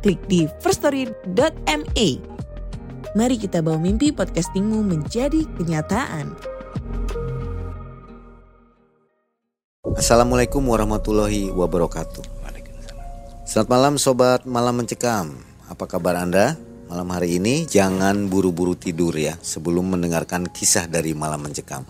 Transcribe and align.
klik 0.00 0.20
di 0.26 0.48
firststory.me. 0.64 2.08
Mari 3.10 3.36
kita 3.36 3.60
bawa 3.60 3.76
mimpi 3.76 4.10
podcastingmu 4.10 4.80
menjadi 4.80 5.44
kenyataan. 5.60 6.32
Assalamualaikum 9.96 10.64
warahmatullahi 10.64 11.52
wabarakatuh. 11.52 12.24
Selamat 13.44 13.68
malam 13.68 13.94
sobat 13.98 14.40
malam 14.46 14.78
mencekam. 14.78 15.34
Apa 15.66 15.90
kabar 15.90 16.16
Anda? 16.22 16.54
Malam 16.86 17.10
hari 17.10 17.38
ini 17.42 17.66
jangan 17.66 18.30
buru-buru 18.30 18.78
tidur 18.78 19.14
ya 19.14 19.34
sebelum 19.42 19.94
mendengarkan 19.94 20.46
kisah 20.50 20.86
dari 20.86 21.14
malam 21.18 21.42
mencekam. 21.50 21.82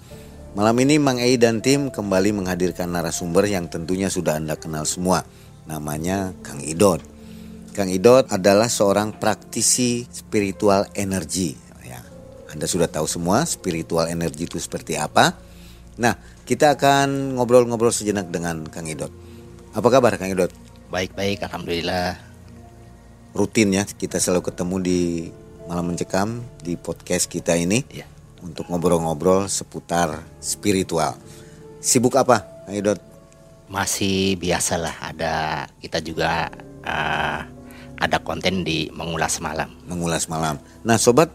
Malam 0.56 0.76
ini 0.82 0.96
Mang 0.96 1.20
Ei 1.20 1.36
dan 1.36 1.60
tim 1.60 1.92
kembali 1.92 2.32
menghadirkan 2.32 2.88
narasumber 2.88 3.44
yang 3.44 3.68
tentunya 3.68 4.08
sudah 4.08 4.40
Anda 4.40 4.56
kenal 4.56 4.88
semua. 4.88 5.22
Namanya 5.68 6.32
Kang 6.40 6.64
Idot. 6.64 7.19
Kang 7.70 7.86
Idot 7.86 8.26
adalah 8.28 8.66
seorang 8.66 9.14
praktisi 9.14 10.02
spiritual 10.10 10.90
energi. 10.98 11.54
Ya, 11.86 12.02
Anda 12.50 12.66
sudah 12.66 12.90
tahu 12.90 13.06
semua 13.06 13.46
spiritual 13.46 14.10
energi 14.10 14.50
itu 14.50 14.58
seperti 14.58 14.98
apa. 14.98 15.38
Nah, 15.94 16.18
kita 16.42 16.74
akan 16.74 17.38
ngobrol-ngobrol 17.38 17.94
sejenak 17.94 18.26
dengan 18.26 18.66
Kang 18.66 18.90
Idot. 18.90 19.12
Apa 19.70 19.86
kabar 19.86 20.18
Kang 20.18 20.34
Idot? 20.34 20.50
Baik-baik, 20.90 21.46
alhamdulillah. 21.46 22.18
Rutin 23.30 23.70
ya, 23.78 23.86
kita 23.86 24.18
selalu 24.18 24.50
ketemu 24.50 24.76
di 24.82 25.00
Malam 25.70 25.94
Mencekam 25.94 26.42
di 26.66 26.74
podcast 26.74 27.30
kita 27.30 27.54
ini 27.54 27.86
Ya. 27.94 28.02
untuk 28.42 28.66
ngobrol-ngobrol 28.66 29.46
seputar 29.46 30.26
spiritual. 30.42 31.14
Sibuk 31.78 32.18
apa 32.18 32.42
Kang 32.66 32.74
Idot? 32.74 32.98
Masih 33.70 34.34
biasalah 34.34 35.14
ada 35.14 35.34
kita 35.78 36.02
juga 36.02 36.50
eh, 36.82 37.40
ada 38.00 38.18
konten 38.24 38.64
di 38.64 38.88
mengulas 38.96 39.38
malam. 39.44 39.68
mengulas 39.84 40.26
malam. 40.26 40.56
Nah, 40.82 40.96
sobat 40.96 41.30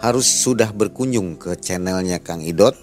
harus 0.00 0.24
sudah 0.24 0.72
berkunjung 0.72 1.36
ke 1.36 1.60
channelnya 1.60 2.24
Kang 2.24 2.40
Idot 2.40 2.74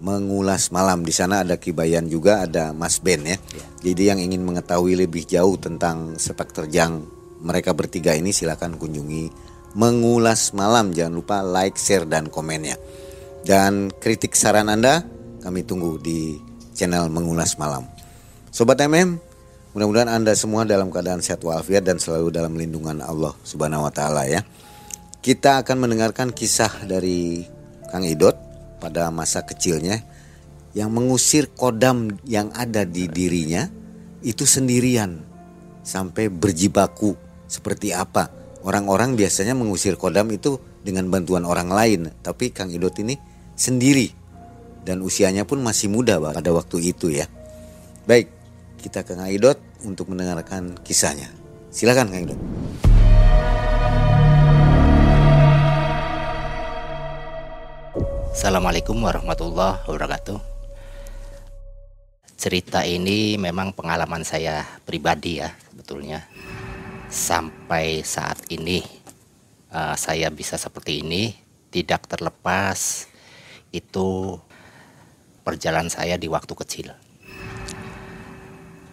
mengulas 0.00 0.72
malam. 0.72 1.04
Di 1.04 1.12
sana 1.12 1.44
ada 1.44 1.60
Kibayan 1.60 2.08
juga, 2.08 2.44
ada 2.44 2.72
Mas 2.72 2.98
Ben 2.98 3.20
ya. 3.24 3.36
Jadi 3.84 4.02
yang 4.08 4.18
ingin 4.20 4.40
mengetahui 4.42 4.96
lebih 4.96 5.28
jauh 5.28 5.60
tentang 5.60 6.16
sepak 6.16 6.52
terjang 6.52 7.04
mereka 7.44 7.76
bertiga 7.76 8.16
ini 8.16 8.32
silakan 8.32 8.80
kunjungi 8.80 9.28
mengulas 9.76 10.56
malam. 10.56 10.96
Jangan 10.96 11.12
lupa 11.12 11.36
like, 11.44 11.76
share 11.76 12.08
dan 12.08 12.32
komennya. 12.32 12.80
Dan 13.44 13.92
kritik 13.92 14.32
saran 14.32 14.72
Anda 14.72 15.04
kami 15.44 15.68
tunggu 15.68 16.00
di 16.00 16.40
channel 16.72 17.12
mengulas 17.12 17.60
malam. 17.60 17.84
Sobat 18.48 18.80
MM, 18.80 19.20
mudah-mudahan 19.74 20.06
Anda 20.06 20.38
semua 20.38 20.62
dalam 20.62 20.88
keadaan 20.94 21.18
sehat 21.18 21.42
walafiat 21.42 21.82
dan 21.82 21.98
selalu 21.98 22.30
dalam 22.30 22.54
lindungan 22.54 23.02
Allah 23.02 23.34
Subhanahu 23.42 23.84
wa 23.84 23.92
taala 23.92 24.24
ya. 24.30 24.46
Kita 25.18 25.60
akan 25.66 25.84
mendengarkan 25.88 26.30
kisah 26.30 26.86
dari 26.86 27.42
Kang 27.90 28.06
Idot 28.06 28.38
pada 28.78 29.10
masa 29.10 29.42
kecilnya 29.42 29.98
yang 30.78 30.94
mengusir 30.94 31.50
kodam 31.50 32.14
yang 32.22 32.54
ada 32.54 32.86
di 32.86 33.10
dirinya 33.10 33.66
itu 34.22 34.46
sendirian 34.46 35.22
sampai 35.82 36.30
berjibaku 36.30 37.18
seperti 37.50 37.90
apa. 37.90 38.30
Orang-orang 38.64 39.14
biasanya 39.14 39.52
mengusir 39.52 40.00
kodam 40.00 40.30
itu 40.32 40.56
dengan 40.80 41.10
bantuan 41.12 41.44
orang 41.44 41.68
lain, 41.68 42.00
tapi 42.24 42.54
Kang 42.54 42.72
Idot 42.72 42.96
ini 43.02 43.18
sendiri 43.58 44.08
dan 44.84 45.00
usianya 45.00 45.48
pun 45.48 45.60
masih 45.64 45.88
muda 45.88 46.20
pada 46.20 46.50
waktu 46.52 46.92
itu 46.94 47.12
ya. 47.12 47.28
Baik, 48.04 48.33
kita 48.84 49.00
ke 49.00 49.16
Kang 49.16 49.32
Idot 49.32 49.56
untuk 49.88 50.12
mendengarkan 50.12 50.76
kisahnya. 50.84 51.32
Silakan 51.72 52.12
Kang 52.12 52.20
Idot. 52.28 52.40
Assalamualaikum 58.28 59.00
warahmatullahi 59.00 59.88
wabarakatuh. 59.88 60.36
Cerita 62.36 62.84
ini 62.84 63.40
memang 63.40 63.72
pengalaman 63.72 64.20
saya 64.20 64.68
pribadi 64.84 65.40
ya 65.40 65.48
sebetulnya. 65.72 66.20
Sampai 67.08 68.04
saat 68.04 68.44
ini 68.52 68.84
eh, 69.72 69.96
saya 69.96 70.28
bisa 70.28 70.60
seperti 70.60 71.00
ini 71.00 71.32
tidak 71.72 72.04
terlepas 72.04 73.08
itu 73.72 74.36
perjalanan 75.40 75.88
saya 75.88 76.20
di 76.20 76.28
waktu 76.28 76.52
kecil. 76.52 77.03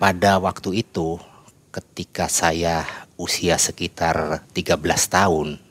Pada 0.01 0.41
waktu 0.41 0.81
itu 0.81 1.22
ketika 1.69 2.25
saya 2.25 2.89
usia 3.22 3.62
sekitar 3.62 4.41
13 4.50 4.81
tahun 5.06 5.62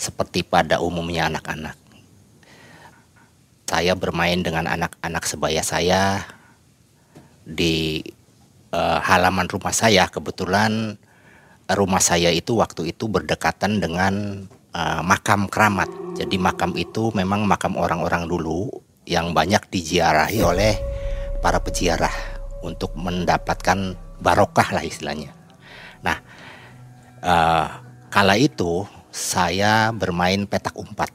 seperti 0.00 0.40
pada 0.40 0.80
umumnya 0.80 1.28
anak-anak 1.28 1.76
saya 3.66 3.98
bermain 3.98 4.40
dengan 4.46 4.70
anak-anak 4.70 5.26
sebaya 5.26 5.58
saya 5.60 6.22
di 7.42 7.98
eh, 8.70 8.98
halaman 9.02 9.50
rumah 9.50 9.74
saya. 9.74 10.06
Kebetulan 10.06 10.94
rumah 11.74 11.98
saya 11.98 12.30
itu 12.30 12.54
waktu 12.56 12.94
itu 12.94 13.10
berdekatan 13.10 13.82
dengan 13.82 14.46
eh, 14.70 15.00
makam 15.02 15.50
keramat. 15.50 15.90
Jadi 16.14 16.38
makam 16.38 16.78
itu 16.78 17.10
memang 17.12 17.42
makam 17.42 17.74
orang-orang 17.74 18.30
dulu 18.30 18.70
yang 19.04 19.34
banyak 19.34 19.66
diziarahi 19.66 20.40
oleh 20.46 20.74
para 21.42 21.58
peziarah 21.58 22.35
untuk 22.66 22.92
mendapatkan 22.98 23.94
barokah 24.18 24.68
lah 24.74 24.82
istilahnya. 24.82 25.30
Nah, 26.02 26.18
eh, 27.22 27.66
kala 28.10 28.34
itu 28.34 28.82
saya 29.14 29.94
bermain 29.94 30.44
petak 30.44 30.74
umpat 30.74 31.08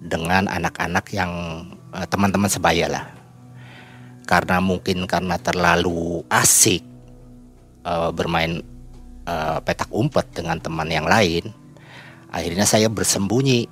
dengan 0.00 0.48
anak-anak 0.48 1.06
yang 1.12 1.32
eh, 1.92 2.06
teman-teman 2.08 2.48
sebaya 2.48 2.88
lah. 2.88 3.04
Karena 4.24 4.56
mungkin 4.64 5.04
karena 5.04 5.36
terlalu 5.36 6.24
asik 6.32 6.82
eh, 7.84 8.10
bermain 8.16 8.64
eh, 9.28 9.58
petak 9.60 9.92
umpet 9.92 10.32
dengan 10.32 10.56
teman 10.56 10.88
yang 10.88 11.04
lain, 11.04 11.52
akhirnya 12.32 12.64
saya 12.64 12.88
bersembunyi 12.88 13.68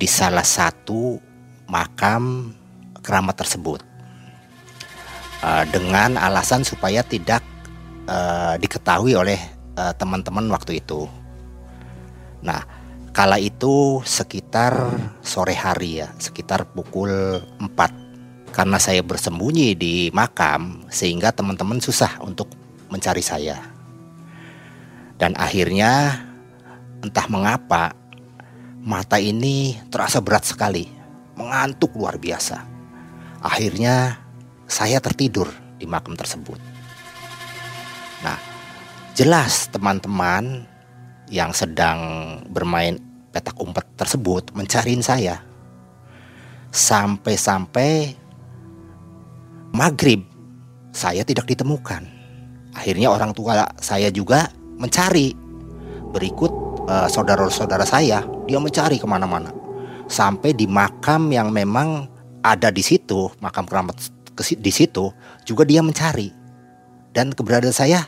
di 0.00 0.08
salah 0.08 0.46
satu 0.46 1.20
makam 1.68 2.56
keramat 3.04 3.36
tersebut 3.36 3.89
Eh, 5.40 5.64
dengan 5.72 6.20
alasan 6.20 6.60
supaya 6.60 7.00
tidak 7.00 7.40
eh, 8.04 8.60
diketahui 8.60 9.16
oleh 9.16 9.40
eh, 9.72 9.92
teman-teman 9.96 10.44
waktu 10.52 10.84
itu. 10.84 11.08
Nah, 12.44 12.60
kala 13.16 13.40
itu 13.40 14.04
sekitar 14.04 14.92
sore 15.24 15.56
hari 15.56 16.04
ya, 16.04 16.12
sekitar 16.20 16.68
pukul 16.68 17.40
4. 17.56 18.52
Karena 18.52 18.76
saya 18.76 19.00
bersembunyi 19.00 19.72
di 19.72 20.12
makam 20.12 20.84
sehingga 20.92 21.32
teman-teman 21.32 21.80
susah 21.80 22.20
untuk 22.20 22.52
mencari 22.92 23.24
saya. 23.24 23.56
Dan 25.16 25.32
akhirnya 25.40 26.20
entah 27.00 27.24
mengapa 27.32 27.96
mata 28.84 29.16
ini 29.16 29.72
terasa 29.88 30.20
berat 30.20 30.44
sekali, 30.44 30.84
mengantuk 31.32 31.96
luar 31.96 32.20
biasa. 32.20 32.60
Akhirnya 33.40 34.28
saya 34.70 35.02
tertidur 35.02 35.50
di 35.74 35.84
makam 35.90 36.14
tersebut. 36.14 36.62
Nah, 38.22 38.38
jelas 39.18 39.66
teman-teman 39.74 40.62
yang 41.26 41.50
sedang 41.50 41.98
bermain 42.46 43.02
petak 43.34 43.58
umpet 43.58 43.82
tersebut 43.98 44.54
mencariin 44.54 45.02
saya. 45.02 45.42
Sampai-sampai 46.70 48.14
maghrib 49.74 50.22
saya 50.94 51.26
tidak 51.26 51.50
ditemukan. 51.50 52.06
Akhirnya 52.70 53.10
orang 53.10 53.34
tua 53.34 53.66
saya 53.82 54.06
juga 54.14 54.46
mencari. 54.78 55.34
Berikut 56.14 56.52
eh, 56.86 57.08
saudara-saudara 57.10 57.82
saya, 57.82 58.22
dia 58.46 58.58
mencari 58.62 59.02
ke 59.02 59.06
mana-mana. 59.06 59.50
Sampai 60.06 60.54
di 60.54 60.70
makam 60.70 61.30
yang 61.34 61.50
memang 61.50 62.06
ada 62.42 62.70
di 62.70 62.82
situ, 62.82 63.30
makam 63.42 63.66
keramat 63.66 64.19
di 64.40 64.72
situ 64.72 65.12
juga 65.44 65.62
dia 65.68 65.84
mencari. 65.84 66.32
Dan 67.10 67.34
keberadaan 67.34 67.74
saya 67.74 68.06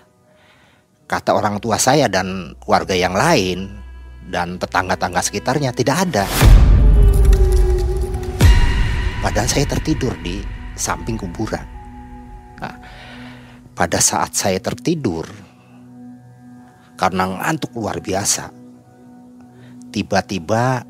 kata 1.10 1.36
orang 1.36 1.60
tua 1.60 1.76
saya 1.76 2.08
dan 2.08 2.56
keluarga 2.62 2.96
yang 2.96 3.12
lain 3.12 3.68
dan 4.30 4.56
tetangga-tangga 4.56 5.20
sekitarnya 5.20 5.74
tidak 5.74 6.08
ada. 6.08 6.24
Padahal 9.22 9.48
saya 9.50 9.66
tertidur 9.68 10.14
di 10.22 10.42
samping 10.74 11.20
kuburan. 11.20 11.62
Nah, 12.58 12.76
pada 13.74 13.98
saat 13.98 14.34
saya 14.34 14.58
tertidur 14.62 15.26
karena 16.94 17.26
ngantuk 17.26 17.74
luar 17.74 17.98
biasa, 17.98 18.50
tiba-tiba 19.90 20.86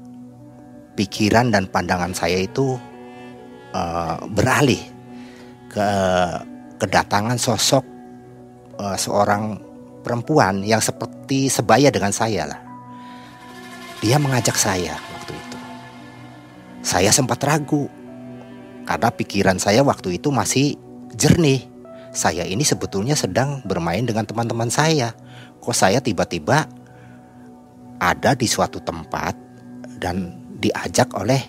pikiran 0.94 1.48
dan 1.48 1.66
pandangan 1.68 2.12
saya 2.12 2.44
itu 2.44 2.76
uh, 3.72 4.20
beralih 4.28 4.91
ke 5.72 5.88
kedatangan 6.76 7.40
sosok 7.40 7.84
uh, 8.76 8.96
seorang 9.00 9.56
perempuan 10.04 10.60
yang 10.60 10.84
seperti 10.84 11.48
sebaya 11.48 11.88
dengan 11.88 12.12
saya 12.12 12.44
lah. 12.44 12.60
Dia 14.04 14.20
mengajak 14.20 14.58
saya 14.58 14.98
waktu 15.16 15.32
itu. 15.32 15.58
Saya 16.84 17.08
sempat 17.14 17.40
ragu 17.40 17.88
karena 18.84 19.08
pikiran 19.14 19.56
saya 19.56 19.80
waktu 19.80 20.20
itu 20.20 20.28
masih 20.28 20.76
jernih. 21.16 21.64
Saya 22.12 22.44
ini 22.44 22.60
sebetulnya 22.60 23.16
sedang 23.16 23.64
bermain 23.64 24.04
dengan 24.04 24.28
teman-teman 24.28 24.68
saya. 24.68 25.16
Kok 25.62 25.72
saya 25.72 26.02
tiba-tiba 26.02 26.68
ada 28.02 28.34
di 28.34 28.50
suatu 28.50 28.82
tempat 28.82 29.38
dan 30.02 30.34
diajak 30.58 31.14
oleh 31.14 31.40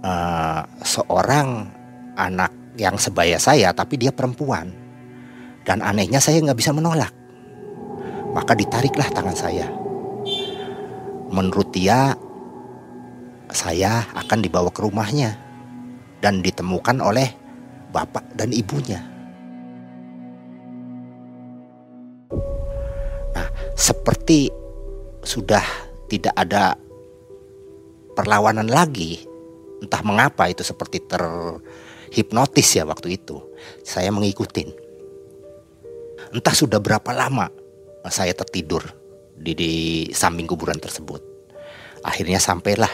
uh, 0.00 0.64
seorang 0.80 1.68
anak 2.16 2.65
yang 2.76 3.00
sebaya 3.00 3.40
saya 3.40 3.72
tapi 3.72 3.96
dia 3.96 4.12
perempuan 4.12 4.72
dan 5.64 5.80
anehnya 5.82 6.20
saya 6.20 6.40
nggak 6.44 6.60
bisa 6.60 6.72
menolak 6.76 7.16
maka 8.36 8.52
ditariklah 8.52 9.08
tangan 9.16 9.32
saya. 9.32 9.64
Menurut 11.32 11.72
dia, 11.72 12.12
saya 13.48 14.04
akan 14.12 14.44
dibawa 14.44 14.68
ke 14.68 14.84
rumahnya 14.84 15.32
dan 16.20 16.44
ditemukan 16.44 17.00
oleh 17.00 17.32
bapak 17.96 18.36
dan 18.36 18.52
ibunya. 18.52 19.00
Nah, 23.32 23.48
seperti 23.72 24.52
sudah 25.24 25.64
tidak 26.12 26.36
ada 26.36 26.76
perlawanan 28.12 28.68
lagi, 28.68 29.24
entah 29.80 30.04
mengapa 30.04 30.52
itu 30.52 30.60
seperti 30.60 31.00
terhipnotis 32.16 32.80
ya 32.80 32.88
waktu 32.88 33.20
itu. 33.20 33.44
Saya 33.84 34.08
mengikuti. 34.08 34.64
Entah 36.32 36.56
sudah 36.56 36.80
berapa 36.80 37.12
lama 37.12 37.52
saya 38.08 38.32
tertidur 38.32 38.80
di, 39.36 39.52
di 39.52 39.72
samping 40.16 40.48
kuburan 40.48 40.80
tersebut. 40.80 41.20
Akhirnya 42.00 42.40
sampailah 42.40 42.88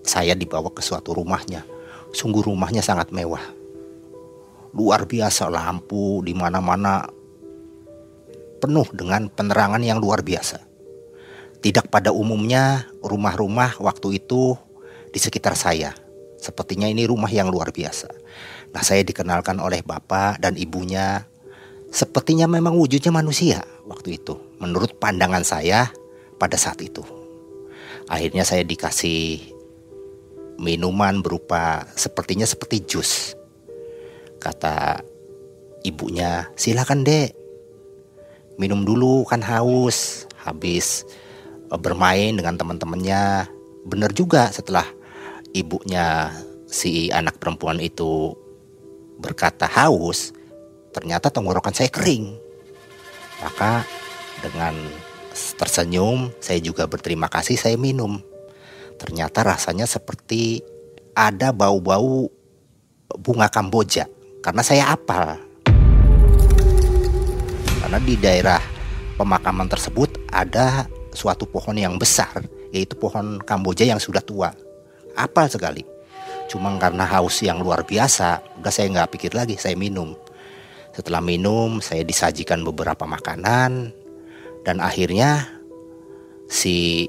saya 0.00 0.32
dibawa 0.32 0.72
ke 0.72 0.80
suatu 0.80 1.12
rumahnya. 1.12 1.60
Sungguh 2.16 2.40
rumahnya 2.40 2.80
sangat 2.80 3.12
mewah. 3.12 3.44
Luar 4.72 5.04
biasa 5.04 5.52
lampu 5.52 6.24
di 6.24 6.32
mana-mana 6.32 7.04
penuh 8.64 8.88
dengan 8.96 9.28
penerangan 9.28 9.84
yang 9.84 10.00
luar 10.00 10.24
biasa. 10.24 10.64
Tidak 11.60 11.92
pada 11.92 12.16
umumnya 12.16 12.88
rumah-rumah 13.04 13.76
waktu 13.76 14.24
itu 14.24 14.56
di 15.12 15.20
sekitar 15.20 15.52
saya. 15.52 16.05
Sepertinya 16.36 16.86
ini 16.86 17.08
rumah 17.08 17.32
yang 17.32 17.48
luar 17.48 17.72
biasa. 17.72 18.12
Nah, 18.76 18.82
saya 18.84 19.00
dikenalkan 19.02 19.56
oleh 19.56 19.80
bapak 19.80 20.40
dan 20.42 20.54
ibunya 20.60 21.24
sepertinya 21.90 22.44
memang 22.50 22.76
wujudnya 22.76 23.14
manusia 23.14 23.62
waktu 23.88 24.20
itu 24.20 24.36
menurut 24.60 24.98
pandangan 25.00 25.40
saya 25.46 25.88
pada 26.36 26.60
saat 26.60 26.82
itu. 26.84 27.00
Akhirnya 28.06 28.46
saya 28.46 28.62
dikasih 28.62 29.56
minuman 30.60 31.20
berupa 31.20 31.84
sepertinya 31.96 32.44
seperti 32.44 32.84
jus. 32.86 33.34
Kata 34.38 35.00
ibunya, 35.82 36.48
"Silakan, 36.54 37.02
Dek. 37.02 37.34
Minum 38.60 38.86
dulu 38.86 39.26
kan 39.26 39.42
haus." 39.42 40.28
Habis 40.46 41.02
eh, 41.72 41.80
bermain 41.80 42.36
dengan 42.36 42.54
teman-temannya. 42.54 43.50
Bener 43.86 44.10
juga 44.14 44.50
setelah 44.54 44.86
ibunya 45.56 46.28
si 46.68 47.08
anak 47.08 47.40
perempuan 47.40 47.80
itu 47.80 48.36
berkata 49.16 49.64
haus, 49.64 50.36
ternyata 50.92 51.32
tenggorokan 51.32 51.72
saya 51.72 51.88
kering. 51.88 52.36
Maka 53.40 53.88
dengan 54.44 54.76
tersenyum 55.56 56.32
saya 56.40 56.60
juga 56.60 56.84
berterima 56.84 57.32
kasih 57.32 57.56
saya 57.56 57.76
minum. 57.80 58.20
Ternyata 58.96 59.44
rasanya 59.44 59.84
seperti 59.88 60.60
ada 61.16 61.52
bau-bau 61.52 62.28
bunga 63.16 63.48
Kamboja 63.48 64.08
karena 64.44 64.62
saya 64.64 64.92
apal. 64.92 65.40
Karena 67.80 67.98
di 68.02 68.16
daerah 68.18 68.60
pemakaman 69.16 69.68
tersebut 69.68 70.16
ada 70.32 70.88
suatu 71.12 71.48
pohon 71.48 71.76
yang 71.76 71.96
besar 71.96 72.44
yaitu 72.72 72.96
pohon 72.96 73.40
Kamboja 73.40 73.84
yang 73.88 74.00
sudah 74.00 74.20
tua. 74.20 74.65
Apal 75.16 75.48
sekali. 75.50 75.82
Cuma 76.46 76.70
karena 76.78 77.02
haus 77.02 77.42
yang 77.42 77.58
luar 77.58 77.82
biasa, 77.82 78.60
udah 78.62 78.72
saya 78.72 78.86
nggak 78.92 79.10
pikir 79.18 79.32
lagi, 79.34 79.58
saya 79.58 79.74
minum. 79.74 80.14
Setelah 80.94 81.20
minum, 81.20 81.82
saya 81.82 82.06
disajikan 82.06 82.62
beberapa 82.62 83.04
makanan 83.04 83.90
dan 84.62 84.80
akhirnya 84.80 85.44
si 86.46 87.06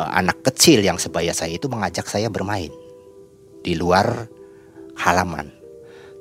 uh, 0.00 0.12
anak 0.16 0.40
kecil 0.42 0.80
yang 0.80 0.96
sebaya 0.96 1.36
saya 1.36 1.54
itu 1.54 1.68
mengajak 1.68 2.08
saya 2.08 2.32
bermain 2.32 2.72
di 3.60 3.76
luar 3.76 4.28
halaman. 4.96 5.52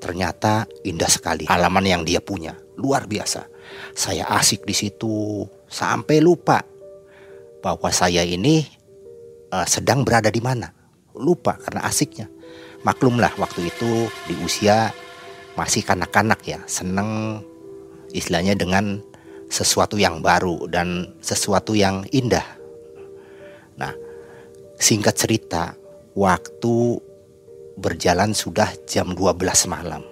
Ternyata 0.03 0.67
indah 0.83 1.09
sekali 1.09 1.47
halaman 1.47 1.85
yang 1.87 2.01
dia 2.03 2.19
punya, 2.19 2.53
luar 2.75 3.07
biasa. 3.07 3.47
Saya 3.95 4.27
asik 4.37 4.67
di 4.67 4.75
situ 4.75 5.41
sampai 5.65 6.21
lupa 6.21 6.61
bahwa 7.63 7.89
saya 7.89 8.21
ini 8.21 8.61
uh, 9.49 9.65
sedang 9.65 10.03
berada 10.05 10.29
di 10.29 10.43
mana. 10.43 10.75
Lupa 11.17 11.57
karena 11.59 11.88
asiknya. 11.88 12.27
Maklumlah 12.85 13.33
waktu 13.41 13.71
itu 13.71 14.07
di 14.29 14.35
usia 14.45 14.94
masih 15.57 15.81
kanak-kanak 15.81 16.44
ya, 16.45 16.59
seneng 16.67 17.41
istilahnya 18.12 18.53
dengan 18.53 19.01
sesuatu 19.50 19.95
yang 19.95 20.19
baru 20.19 20.67
dan 20.69 21.15
sesuatu 21.24 21.74
yang 21.74 22.03
indah. 22.12 22.43
Nah, 23.79 23.91
singkat 24.77 25.15
cerita, 25.15 25.75
waktu 26.15 27.00
berjalan 27.75 28.31
sudah 28.31 28.72
jam 28.88 29.12
12 29.15 29.67
malam. 29.67 30.03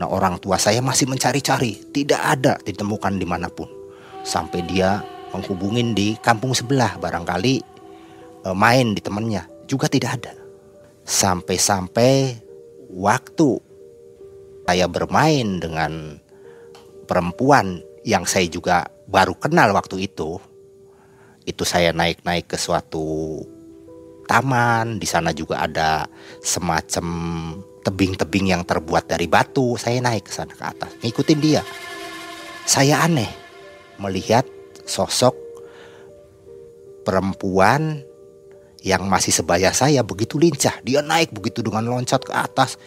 Nah, 0.00 0.08
orang 0.08 0.40
tua 0.40 0.56
saya 0.56 0.80
masih 0.80 1.08
mencari-cari, 1.08 1.92
tidak 1.92 2.20
ada 2.20 2.56
ditemukan 2.64 3.20
di 3.20 3.26
mana 3.28 3.52
pun. 3.52 3.68
Sampai 4.24 4.64
dia 4.64 5.04
menghubungin 5.32 5.92
di 5.92 6.16
kampung 6.20 6.56
sebelah, 6.56 6.96
barangkali 7.00 7.54
eh, 8.48 8.56
main 8.56 8.96
di 8.96 9.00
temannya, 9.04 9.44
juga 9.70 9.86
tidak 9.86 10.18
ada. 10.18 10.34
Sampai-sampai 11.06 12.42
waktu 12.90 13.62
saya 14.66 14.86
bermain 14.90 15.62
dengan 15.62 16.18
perempuan 17.06 17.82
yang 18.02 18.26
saya 18.26 18.50
juga 18.50 18.90
baru 19.06 19.38
kenal 19.38 19.70
waktu 19.74 20.10
itu, 20.10 20.42
itu 21.46 21.62
saya 21.62 21.94
naik-naik 21.94 22.50
ke 22.50 22.58
suatu 22.58 23.38
taman. 24.26 24.98
Di 24.98 25.06
sana 25.06 25.30
juga 25.30 25.62
ada 25.66 26.06
semacam 26.42 27.06
tebing-tebing 27.82 28.54
yang 28.54 28.62
terbuat 28.66 29.06
dari 29.10 29.26
batu. 29.26 29.74
Saya 29.78 30.02
naik 30.02 30.30
ke 30.30 30.32
sana 30.34 30.54
ke 30.54 30.64
atas, 30.66 30.90
ngikutin 31.02 31.38
dia. 31.38 31.62
Saya 32.66 33.02
aneh 33.02 33.30
melihat 33.98 34.46
sosok 34.86 35.34
perempuan 37.02 38.06
yang 38.80 39.04
masih 39.08 39.32
sebaya 39.32 39.72
saya 39.76 40.00
begitu 40.00 40.40
lincah. 40.40 40.80
Dia 40.84 41.04
naik 41.04 41.32
begitu 41.36 41.60
dengan 41.60 41.84
loncat 41.88 42.24
ke 42.24 42.32
atas 42.32 42.80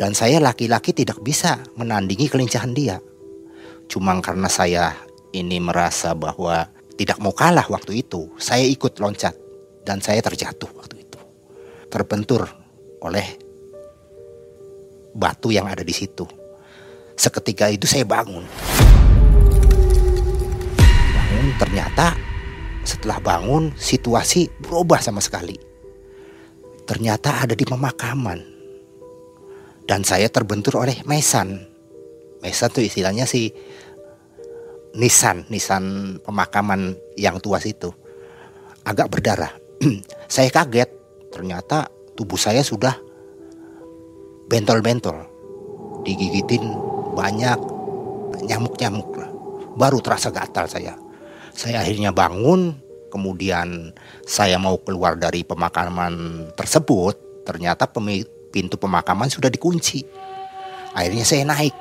dan 0.00 0.14
saya 0.16 0.38
laki-laki 0.38 0.94
tidak 0.94 1.20
bisa 1.20 1.60
menandingi 1.76 2.30
kelincahan 2.30 2.72
dia. 2.72 2.96
Cuma 3.88 4.16
karena 4.20 4.48
saya 4.48 4.94
ini 5.32 5.60
merasa 5.60 6.12
bahwa 6.16 6.68
tidak 6.96 7.18
mau 7.20 7.32
kalah 7.32 7.66
waktu 7.70 8.02
itu, 8.02 8.30
saya 8.40 8.64
ikut 8.66 8.98
loncat 8.98 9.34
dan 9.84 10.00
saya 10.02 10.22
terjatuh 10.24 10.68
waktu 10.76 11.02
itu. 11.02 11.20
Terbentur 11.88 12.48
oleh 13.00 13.26
batu 15.14 15.50
yang 15.50 15.66
ada 15.66 15.82
di 15.82 15.94
situ. 15.94 16.26
Seketika 17.18 17.66
itu 17.70 17.86
saya 17.90 18.06
bangun. 18.06 18.44
Bangun 21.14 21.46
ternyata 21.58 22.14
setelah 22.88 23.20
bangun 23.20 23.76
situasi 23.76 24.48
berubah 24.64 25.04
sama 25.04 25.20
sekali. 25.20 25.60
Ternyata 26.88 27.44
ada 27.44 27.52
di 27.52 27.68
pemakaman 27.68 28.40
dan 29.84 30.00
saya 30.08 30.32
terbentur 30.32 30.80
oleh 30.80 31.04
mesan. 31.04 31.68
Mesan 32.40 32.72
tuh 32.72 32.80
istilahnya 32.80 33.28
si 33.28 33.52
nisan, 34.96 35.44
nisan 35.52 36.16
pemakaman 36.24 36.96
yang 37.20 37.36
tua 37.44 37.60
situ 37.60 37.92
agak 38.88 39.12
berdarah. 39.12 39.52
saya 40.32 40.48
kaget, 40.48 40.88
ternyata 41.28 41.92
tubuh 42.16 42.40
saya 42.40 42.64
sudah 42.64 42.96
bentol-bentol, 44.48 45.28
digigitin 46.08 46.72
banyak 47.12 47.60
nyamuk-nyamuk. 48.48 49.12
Baru 49.76 50.00
terasa 50.00 50.32
gatal 50.32 50.66
saya. 50.66 51.07
Saya 51.58 51.82
akhirnya 51.82 52.14
bangun, 52.14 52.78
kemudian 53.10 53.90
saya 54.22 54.62
mau 54.62 54.78
keluar 54.78 55.18
dari 55.18 55.42
pemakaman 55.42 56.46
tersebut, 56.54 57.42
ternyata 57.42 57.90
pintu 58.54 58.78
pemakaman 58.78 59.26
sudah 59.26 59.50
dikunci. 59.50 60.06
Akhirnya 60.94 61.26
saya 61.26 61.42
naik 61.42 61.74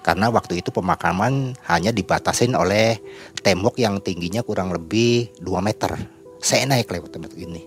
karena 0.00 0.32
waktu 0.32 0.64
itu 0.64 0.72
pemakaman 0.72 1.56
hanya 1.68 1.92
dibatasin 1.92 2.56
oleh 2.56 2.96
tembok 3.44 3.76
yang 3.76 4.00
tingginya 4.00 4.40
kurang 4.40 4.72
lebih 4.72 5.28
2 5.44 5.60
meter. 5.60 5.92
Saya 6.40 6.64
naik 6.64 6.88
lewat 6.88 7.16
tempat 7.16 7.36
ini. 7.36 7.60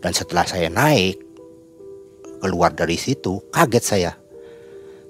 Dan 0.00 0.12
setelah 0.12 0.44
saya 0.44 0.68
naik 0.68 1.16
keluar 2.44 2.76
dari 2.76 3.00
situ, 3.00 3.40
kaget 3.48 3.84
saya. 3.84 4.12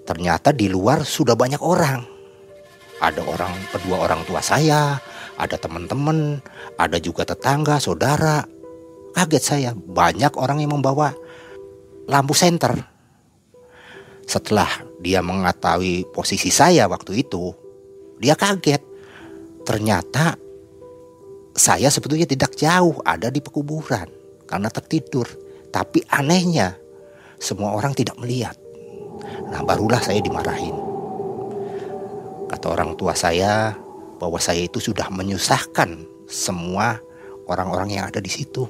Ternyata 0.06 0.54
di 0.54 0.70
luar 0.70 1.02
sudah 1.02 1.34
banyak 1.34 1.58
orang. 1.58 2.15
Ada 2.96 3.20
orang 3.20 3.52
kedua 3.72 4.08
orang 4.08 4.24
tua 4.24 4.40
saya, 4.40 4.96
ada 5.36 5.56
teman-teman, 5.60 6.40
ada 6.80 6.96
juga 6.96 7.28
tetangga, 7.28 7.76
saudara. 7.76 8.44
Kaget 9.12 9.44
saya, 9.44 9.70
banyak 9.72 10.32
orang 10.36 10.60
yang 10.60 10.76
membawa 10.76 11.12
lampu 12.04 12.36
senter 12.36 12.76
setelah 14.26 14.68
dia 14.98 15.22
mengetahui 15.22 16.10
posisi 16.10 16.50
saya 16.50 16.90
waktu 16.90 17.22
itu, 17.22 17.54
dia 18.18 18.34
kaget. 18.34 18.82
Ternyata 19.62 20.34
saya 21.56 21.88
sebetulnya 21.88 22.26
tidak 22.26 22.54
jauh 22.58 23.00
ada 23.06 23.30
di 23.30 23.38
pekuburan 23.38 24.10
karena 24.44 24.68
tertidur. 24.70 25.26
Tapi 25.70 26.02
anehnya 26.10 26.74
semua 27.38 27.74
orang 27.74 27.94
tidak 27.94 28.18
melihat. 28.18 28.54
Nah 29.50 29.62
barulah 29.62 29.98
saya 30.02 30.22
dimarahin. 30.22 30.85
Kata 32.46 32.66
orang 32.70 32.94
tua 32.94 33.12
saya 33.18 33.74
bahwa 34.16 34.38
saya 34.38 34.64
itu 34.64 34.78
sudah 34.78 35.10
menyusahkan 35.10 36.06
semua 36.30 36.98
orang-orang 37.46 37.98
yang 37.98 38.04
ada 38.06 38.22
di 38.22 38.30
situ. 38.30 38.66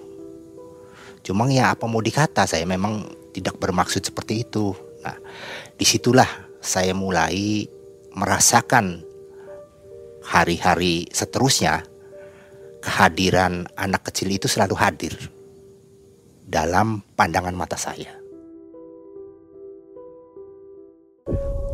Cuma 1.20 1.48
ya 1.50 1.74
apa 1.74 1.84
mau 1.90 2.00
dikata 2.00 2.46
saya 2.46 2.64
memang 2.64 3.02
tidak 3.34 3.58
bermaksud 3.58 4.00
seperti 4.00 4.46
itu. 4.46 4.72
Nah, 5.02 5.16
di 5.76 5.84
situlah 5.84 6.28
saya 6.62 6.96
mulai 6.96 7.66
merasakan 8.16 9.04
hari-hari 10.24 11.06
seterusnya 11.12 11.84
kehadiran 12.80 13.66
anak 13.76 14.08
kecil 14.10 14.30
itu 14.30 14.46
selalu 14.48 14.74
hadir 14.78 15.14
dalam 16.46 17.02
pandangan 17.18 17.52
mata 17.52 17.74
saya. 17.74 18.14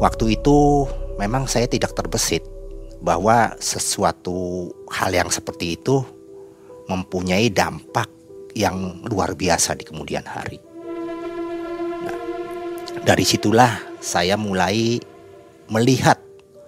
Waktu 0.01 0.41
itu 0.41 0.89
memang 1.21 1.49
saya 1.49 1.69
tidak 1.69 1.93
terbesit 1.97 2.45
bahwa 3.03 3.53
sesuatu 3.59 4.71
hal 4.89 5.11
yang 5.11 5.29
seperti 5.29 5.75
itu 5.75 6.07
mempunyai 6.87 7.51
dampak 7.51 8.07
yang 8.55 9.03
luar 9.09 9.35
biasa 9.35 9.75
di 9.75 9.85
kemudian 9.85 10.23
hari. 10.23 10.61
Dari 13.03 13.25
situlah 13.27 13.83
saya 13.99 14.39
mulai 14.39 15.03
melihat 15.67 16.21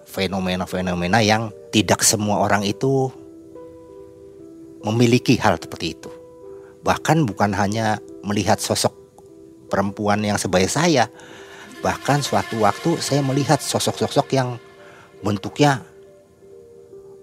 fenomena-fenomena 0.09 1.23
yang 1.23 1.53
tidak 1.71 2.03
semua 2.03 2.43
orang 2.43 2.67
itu 2.67 3.11
memiliki 4.83 5.39
hal 5.39 5.59
seperti 5.59 5.95
itu. 5.95 6.11
Bahkan 6.83 7.25
bukan 7.27 7.55
hanya 7.55 8.03
melihat 8.27 8.59
sosok 8.61 8.93
perempuan 9.73 10.21
yang 10.23 10.39
sebaya 10.39 10.69
saya, 10.69 11.05
bahkan 11.85 12.25
suatu 12.25 12.65
waktu 12.65 12.97
saya 12.97 13.21
melihat 13.21 13.61
sosok-sosok 13.61 14.33
yang 14.33 14.57
bentuknya 15.21 15.85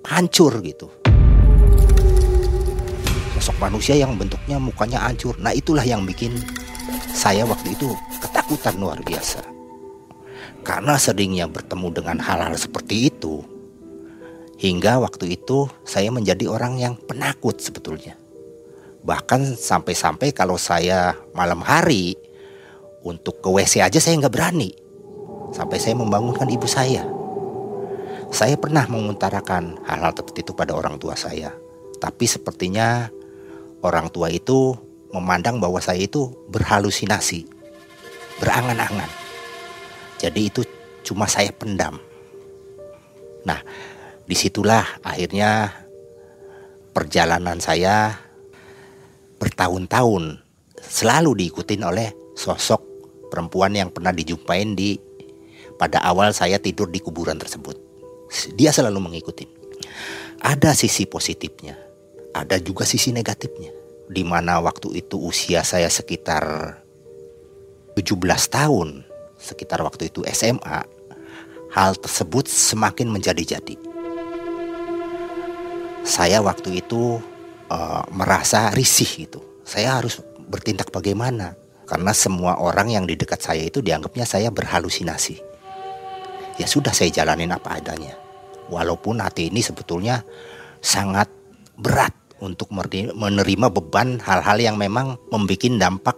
hancur 0.06 0.62
gitu. 0.62 0.86
Sosok 3.42 3.58
manusia 3.58 3.98
yang 3.98 4.14
bentuknya 4.14 4.62
mukanya 4.62 5.02
hancur. 5.02 5.34
Nah, 5.42 5.50
itulah 5.50 5.82
yang 5.82 6.06
bikin 6.06 6.38
saya 7.10 7.42
waktu 7.42 7.74
itu 7.74 7.90
ketakutan 8.22 8.78
luar 8.78 9.02
biasa. 9.02 9.42
Karena 10.62 10.94
seringnya 10.94 11.50
bertemu 11.50 11.90
dengan 11.90 12.22
hal-hal 12.22 12.54
seperti 12.54 13.10
itu, 13.10 13.42
hingga 14.62 15.02
waktu 15.02 15.42
itu 15.42 15.66
saya 15.82 16.14
menjadi 16.14 16.46
orang 16.46 16.78
yang 16.78 16.94
penakut 17.10 17.58
sebetulnya. 17.58 18.14
Bahkan 19.02 19.58
sampai-sampai 19.58 20.30
kalau 20.38 20.62
saya 20.62 21.18
malam 21.34 21.66
hari 21.66 22.14
untuk 23.02 23.42
ke 23.42 23.50
WC 23.50 23.82
aja 23.82 23.98
saya 23.98 24.18
nggak 24.22 24.34
berani. 24.34 24.72
Sampai 25.52 25.82
saya 25.82 25.98
membangunkan 25.98 26.48
ibu 26.48 26.66
saya. 26.70 27.04
Saya 28.32 28.56
pernah 28.56 28.88
mengutarakan 28.88 29.84
hal-hal 29.84 30.16
seperti 30.16 30.48
itu 30.48 30.56
pada 30.56 30.72
orang 30.72 30.96
tua 30.96 31.20
saya. 31.20 31.52
Tapi 32.00 32.24
sepertinya 32.24 33.12
orang 33.84 34.08
tua 34.08 34.32
itu 34.32 34.72
memandang 35.12 35.60
bahwa 35.60 35.84
saya 35.84 36.00
itu 36.00 36.32
berhalusinasi, 36.48 37.44
berangan-angan. 38.40 39.12
Jadi 40.16 40.42
itu 40.48 40.62
cuma 41.04 41.28
saya 41.28 41.52
pendam. 41.52 42.00
Nah, 43.44 43.60
di 44.24 44.36
situlah 44.38 44.86
akhirnya 45.04 45.74
perjalanan 46.96 47.60
saya 47.60 48.16
bertahun-tahun 49.42 50.40
selalu 50.80 51.32
diikutin 51.44 51.82
oleh 51.84 52.16
sosok 52.38 52.91
perempuan 53.32 53.72
yang 53.72 53.88
pernah 53.88 54.12
dijumpain 54.12 54.76
di 54.76 55.00
pada 55.80 56.04
awal 56.04 56.36
saya 56.36 56.60
tidur 56.60 56.92
di 56.92 57.00
kuburan 57.00 57.40
tersebut. 57.40 57.80
Dia 58.60 58.76
selalu 58.76 59.00
mengikuti. 59.00 59.48
Ada 60.44 60.76
sisi 60.76 61.08
positifnya, 61.08 61.80
ada 62.36 62.60
juga 62.60 62.84
sisi 62.84 63.16
negatifnya 63.16 63.72
di 64.12 64.28
mana 64.28 64.60
waktu 64.60 65.00
itu 65.00 65.16
usia 65.16 65.64
saya 65.64 65.88
sekitar 65.88 66.44
17 67.96 68.20
tahun, 68.52 69.08
sekitar 69.40 69.80
waktu 69.88 70.12
itu 70.12 70.28
SMA, 70.28 70.84
hal 71.72 71.96
tersebut 71.96 72.52
semakin 72.52 73.08
menjadi-jadi. 73.08 73.80
Saya 76.04 76.44
waktu 76.44 76.84
itu 76.84 77.24
uh, 77.72 78.04
merasa 78.12 78.76
risih 78.76 79.08
gitu. 79.08 79.40
Saya 79.64 79.96
harus 79.96 80.20
bertindak 80.52 80.92
bagaimana? 80.92 81.56
Karena 81.92 82.16
semua 82.16 82.56
orang 82.56 82.88
yang 82.88 83.04
di 83.04 83.20
dekat 83.20 83.44
saya 83.44 83.68
itu 83.68 83.84
dianggapnya 83.84 84.24
saya 84.24 84.48
berhalusinasi. 84.48 85.44
Ya 86.56 86.64
sudah 86.64 86.96
saya 86.96 87.12
jalanin 87.12 87.52
apa 87.52 87.84
adanya. 87.84 88.16
Walaupun 88.72 89.20
hati 89.20 89.52
ini 89.52 89.60
sebetulnya 89.60 90.24
sangat 90.80 91.28
berat 91.76 92.16
untuk 92.40 92.72
menerima 92.72 93.68
beban 93.76 94.24
hal-hal 94.24 94.58
yang 94.64 94.80
memang 94.80 95.20
membuat 95.36 95.68
dampak 95.76 96.16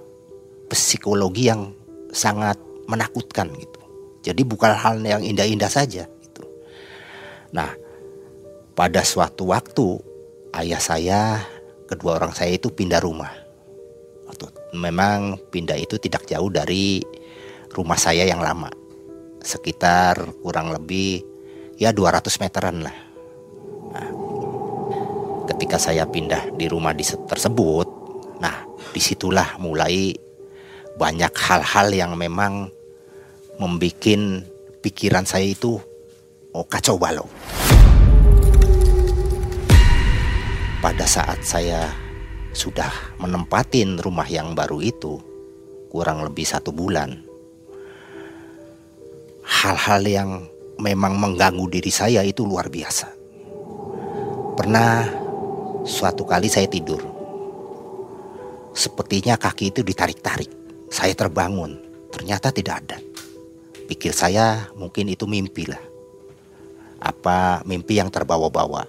psikologi 0.69 1.49
yang 1.49 1.73
sangat 2.13 2.61
menakutkan 2.85 3.49
gitu. 3.57 3.81
Jadi 4.21 4.45
bukan 4.45 4.77
hal 4.77 5.01
yang 5.01 5.25
indah-indah 5.25 5.73
saja 5.73 6.05
gitu. 6.05 6.45
Nah, 7.49 7.73
pada 8.77 9.01
suatu 9.01 9.49
waktu 9.49 9.97
ayah 10.53 10.79
saya, 10.79 11.41
kedua 11.89 12.21
orang 12.21 12.37
saya 12.37 12.53
itu 12.53 12.69
pindah 12.69 13.01
rumah. 13.01 13.42
Memang 14.73 15.37
pindah 15.53 15.77
itu 15.77 16.01
tidak 16.01 16.25
jauh 16.25 16.49
dari 16.49 16.99
rumah 17.73 17.97
saya 17.97 18.25
yang 18.25 18.41
lama. 18.41 18.69
Sekitar 19.39 20.19
kurang 20.41 20.73
lebih 20.73 21.21
ya 21.77 21.93
200 21.93 22.41
meteran 22.41 22.81
lah 22.81 23.13
ketika 25.47 25.77
saya 25.79 26.07
pindah 26.07 26.55
di 26.55 26.65
rumah 26.71 26.95
di 26.95 27.03
tersebut, 27.03 27.87
nah 28.39 28.63
di 28.91 29.01
situlah 29.01 29.59
mulai 29.59 30.15
banyak 30.95 31.33
hal-hal 31.33 31.87
yang 31.91 32.11
memang 32.15 32.69
membuat 33.59 34.11
pikiran 34.83 35.25
saya 35.27 35.47
itu 35.47 35.79
oh, 36.53 36.65
kacau 36.67 36.95
balau. 36.99 37.27
Pada 40.83 41.07
saat 41.07 41.39
saya 41.47 41.87
sudah 42.53 42.93
menempatin 43.19 43.99
rumah 43.99 44.29
yang 44.29 44.53
baru 44.55 44.79
itu 44.79 45.19
kurang 45.89 46.23
lebih 46.23 46.47
satu 46.47 46.69
bulan, 46.73 47.19
hal-hal 49.45 50.01
yang 50.05 50.29
memang 50.79 51.17
mengganggu 51.19 51.69
diri 51.69 51.91
saya 51.93 52.23
itu 52.25 52.45
luar 52.45 52.69
biasa. 52.69 53.09
Pernah 54.53 55.23
Suatu 55.83 56.23
kali 56.23 56.47
saya 56.47 56.63
tidur. 56.71 57.03
Sepertinya 58.71 59.35
kaki 59.35 59.75
itu 59.75 59.83
ditarik-tarik. 59.83 60.47
Saya 60.87 61.11
terbangun. 61.11 61.75
Ternyata 62.07 62.55
tidak 62.55 62.87
ada. 62.87 62.97
Pikir 63.91 64.15
saya 64.15 64.71
mungkin 64.79 65.11
itu 65.11 65.27
mimpi 65.27 65.67
lah. 65.67 65.83
apa 67.03 67.67
mimpi 67.67 67.99
yang 67.99 68.07
terbawa-bawa. 68.07 68.87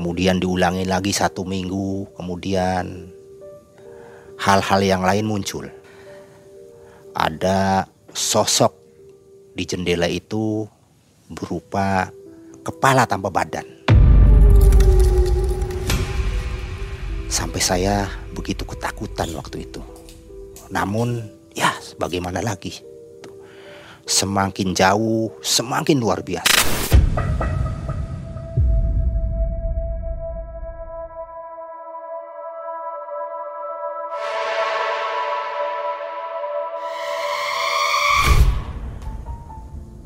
Kemudian 0.00 0.40
diulangi 0.40 0.88
lagi 0.88 1.12
satu 1.12 1.44
minggu, 1.44 2.16
kemudian 2.16 3.12
hal-hal 4.40 4.80
yang 4.80 5.04
lain 5.04 5.28
muncul. 5.28 5.68
Ada 7.12 7.84
sosok 8.08 8.72
di 9.52 9.68
jendela 9.68 10.08
itu 10.08 10.64
berupa 11.28 12.08
kepala 12.64 13.04
tanpa 13.04 13.28
badan. 13.28 13.68
Sampai 17.28 17.60
saya 17.60 18.08
begitu 18.32 18.64
ketakutan 18.64 19.28
waktu 19.36 19.68
itu. 19.68 19.84
Namun 20.72 21.28
ya 21.52 21.76
bagaimana 22.00 22.40
lagi? 22.40 22.72
Semakin 24.08 24.72
jauh, 24.72 25.28
semakin 25.44 26.00
luar 26.00 26.24
biasa. 26.24 26.79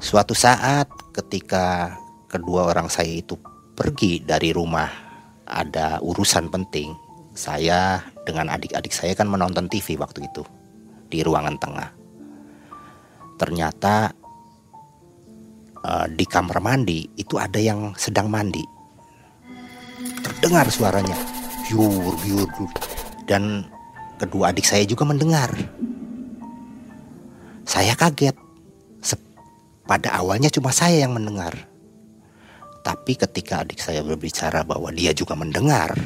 Suatu 0.05 0.37
saat 0.37 0.85
ketika 1.17 1.97
kedua 2.29 2.69
orang 2.69 2.93
saya 2.93 3.25
itu 3.25 3.41
pergi 3.73 4.21
dari 4.21 4.53
rumah 4.53 4.85
ada 5.49 5.97
urusan 6.05 6.53
penting, 6.53 6.93
saya 7.33 8.05
dengan 8.29 8.53
adik-adik 8.53 8.93
saya 8.93 9.17
kan 9.17 9.33
menonton 9.33 9.65
TV 9.65 9.97
waktu 9.97 10.29
itu 10.29 10.45
di 11.09 11.25
ruangan 11.25 11.57
tengah. 11.57 11.89
Ternyata 13.41 14.13
uh, 15.81 16.07
di 16.13 16.29
kamar 16.29 16.61
mandi 16.61 17.09
itu 17.17 17.41
ada 17.41 17.57
yang 17.57 17.97
sedang 17.97 18.29
mandi. 18.29 18.61
Terdengar 20.21 20.69
suaranya, 20.69 21.17
biur, 21.65 22.13
biur, 22.21 22.49
biur. 22.53 22.73
Dan 23.25 23.65
kedua 24.21 24.53
adik 24.53 24.69
saya 24.69 24.85
juga 24.85 25.09
mendengar. 25.09 25.49
Saya 27.65 27.97
kaget 27.97 28.44
pada 29.85 30.17
awalnya 30.17 30.49
cuma 30.49 30.73
saya 30.73 31.05
yang 31.05 31.13
mendengar. 31.13 31.53
Tapi 32.85 33.17
ketika 33.17 33.65
adik 33.65 33.81
saya 33.81 34.05
berbicara 34.05 34.61
bahwa 34.61 34.93
dia 34.93 35.17
juga 35.17 35.33
mendengar, 35.33 35.97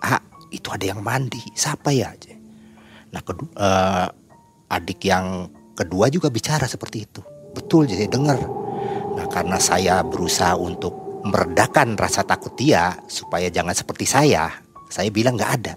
ah 0.00 0.20
itu 0.48 0.68
ada 0.72 0.88
yang 0.88 1.04
mandi, 1.04 1.40
siapa 1.52 1.92
ya? 1.92 2.12
Nah 3.12 3.20
kedua, 3.20 3.48
uh, 3.60 4.08
adik 4.72 5.04
yang 5.04 5.52
kedua 5.76 6.08
juga 6.08 6.32
bicara 6.32 6.64
seperti 6.64 7.04
itu, 7.04 7.20
betul 7.52 7.84
jadi 7.84 8.08
dengar. 8.08 8.40
Nah 9.12 9.28
karena 9.28 9.60
saya 9.60 10.00
berusaha 10.00 10.56
untuk 10.56 10.96
meredakan 11.28 12.00
rasa 12.00 12.24
takut 12.24 12.56
dia 12.56 12.96
supaya 13.04 13.52
jangan 13.52 13.76
seperti 13.76 14.08
saya, 14.08 14.48
saya 14.88 15.12
bilang 15.12 15.36
nggak 15.36 15.52
ada, 15.60 15.74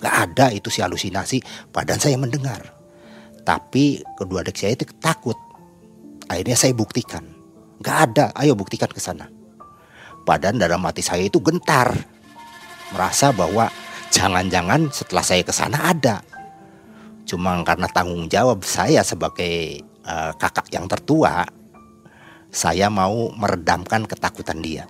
nggak 0.00 0.14
ada 0.24 0.46
itu 0.56 0.72
si 0.72 0.80
halusinasi, 0.80 1.68
padahal 1.68 2.00
saya 2.00 2.16
mendengar. 2.16 2.64
Tapi 3.44 4.00
kedua 4.16 4.40
adik 4.40 4.56
saya 4.56 4.72
itu 4.72 4.88
takut 4.98 5.36
Akhirnya 6.26 6.56
saya 6.58 6.74
buktikan. 6.74 7.22
Gak 7.82 7.98
ada, 8.10 8.24
ayo 8.40 8.56
buktikan 8.58 8.90
ke 8.90 8.98
sana. 8.98 9.30
Badan 10.26 10.58
dalam 10.58 10.82
hati 10.82 11.04
saya 11.04 11.22
itu 11.22 11.38
gentar. 11.38 11.94
Merasa 12.90 13.30
bahwa 13.30 13.70
jangan-jangan 14.10 14.90
setelah 14.90 15.22
saya 15.22 15.42
ke 15.46 15.54
sana 15.54 15.94
ada. 15.94 16.22
Cuma 17.26 17.58
karena 17.66 17.90
tanggung 17.90 18.30
jawab 18.30 18.62
saya 18.62 19.02
sebagai 19.02 19.82
uh, 20.06 20.34
kakak 20.38 20.70
yang 20.70 20.86
tertua, 20.86 21.46
saya 22.50 22.86
mau 22.86 23.30
meredamkan 23.34 24.06
ketakutan 24.06 24.62
dia. 24.62 24.86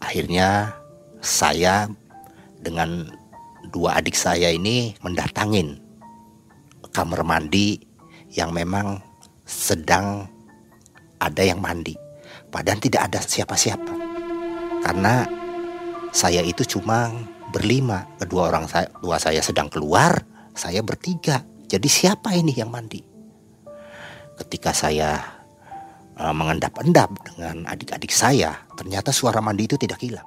Akhirnya 0.00 0.72
saya 1.20 1.88
dengan 2.60 3.12
dua 3.68 4.00
adik 4.00 4.16
saya 4.16 4.48
ini 4.48 4.96
mendatangin 5.04 5.76
kamar 6.90 7.22
mandi 7.22 7.78
yang 8.32 8.50
memang 8.56 9.09
sedang 9.50 10.30
ada 11.18 11.42
yang 11.42 11.58
mandi. 11.58 11.98
Padahal 12.50 12.78
tidak 12.78 13.10
ada 13.10 13.18
siapa-siapa. 13.18 13.94
Karena 14.86 15.26
saya 16.14 16.40
itu 16.46 16.62
cuma 16.78 17.10
berlima. 17.50 18.06
Kedua 18.22 18.54
orang 18.54 18.70
saya, 18.70 18.86
dua 19.02 19.18
saya 19.18 19.42
sedang 19.42 19.66
keluar, 19.66 20.22
saya 20.54 20.80
bertiga. 20.86 21.42
Jadi 21.66 21.86
siapa 21.90 22.34
ini 22.34 22.54
yang 22.54 22.70
mandi? 22.70 23.02
Ketika 24.38 24.72
saya 24.72 25.20
uh, 26.16 26.34
mengendap-endap 26.34 27.10
dengan 27.26 27.68
adik-adik 27.68 28.10
saya, 28.10 28.56
ternyata 28.78 29.12
suara 29.12 29.42
mandi 29.44 29.68
itu 29.68 29.76
tidak 29.76 30.00
hilang. 30.00 30.26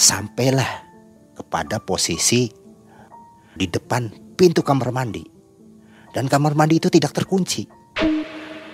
Sampailah 0.00 0.88
kepada 1.36 1.76
posisi 1.76 2.48
di 3.52 3.68
depan 3.68 4.08
pintu 4.32 4.64
kamar 4.64 4.88
mandi. 4.96 5.20
Dan 6.10 6.26
kamar 6.26 6.56
mandi 6.56 6.80
itu 6.80 6.88
tidak 6.88 7.12
terkunci. 7.12 7.68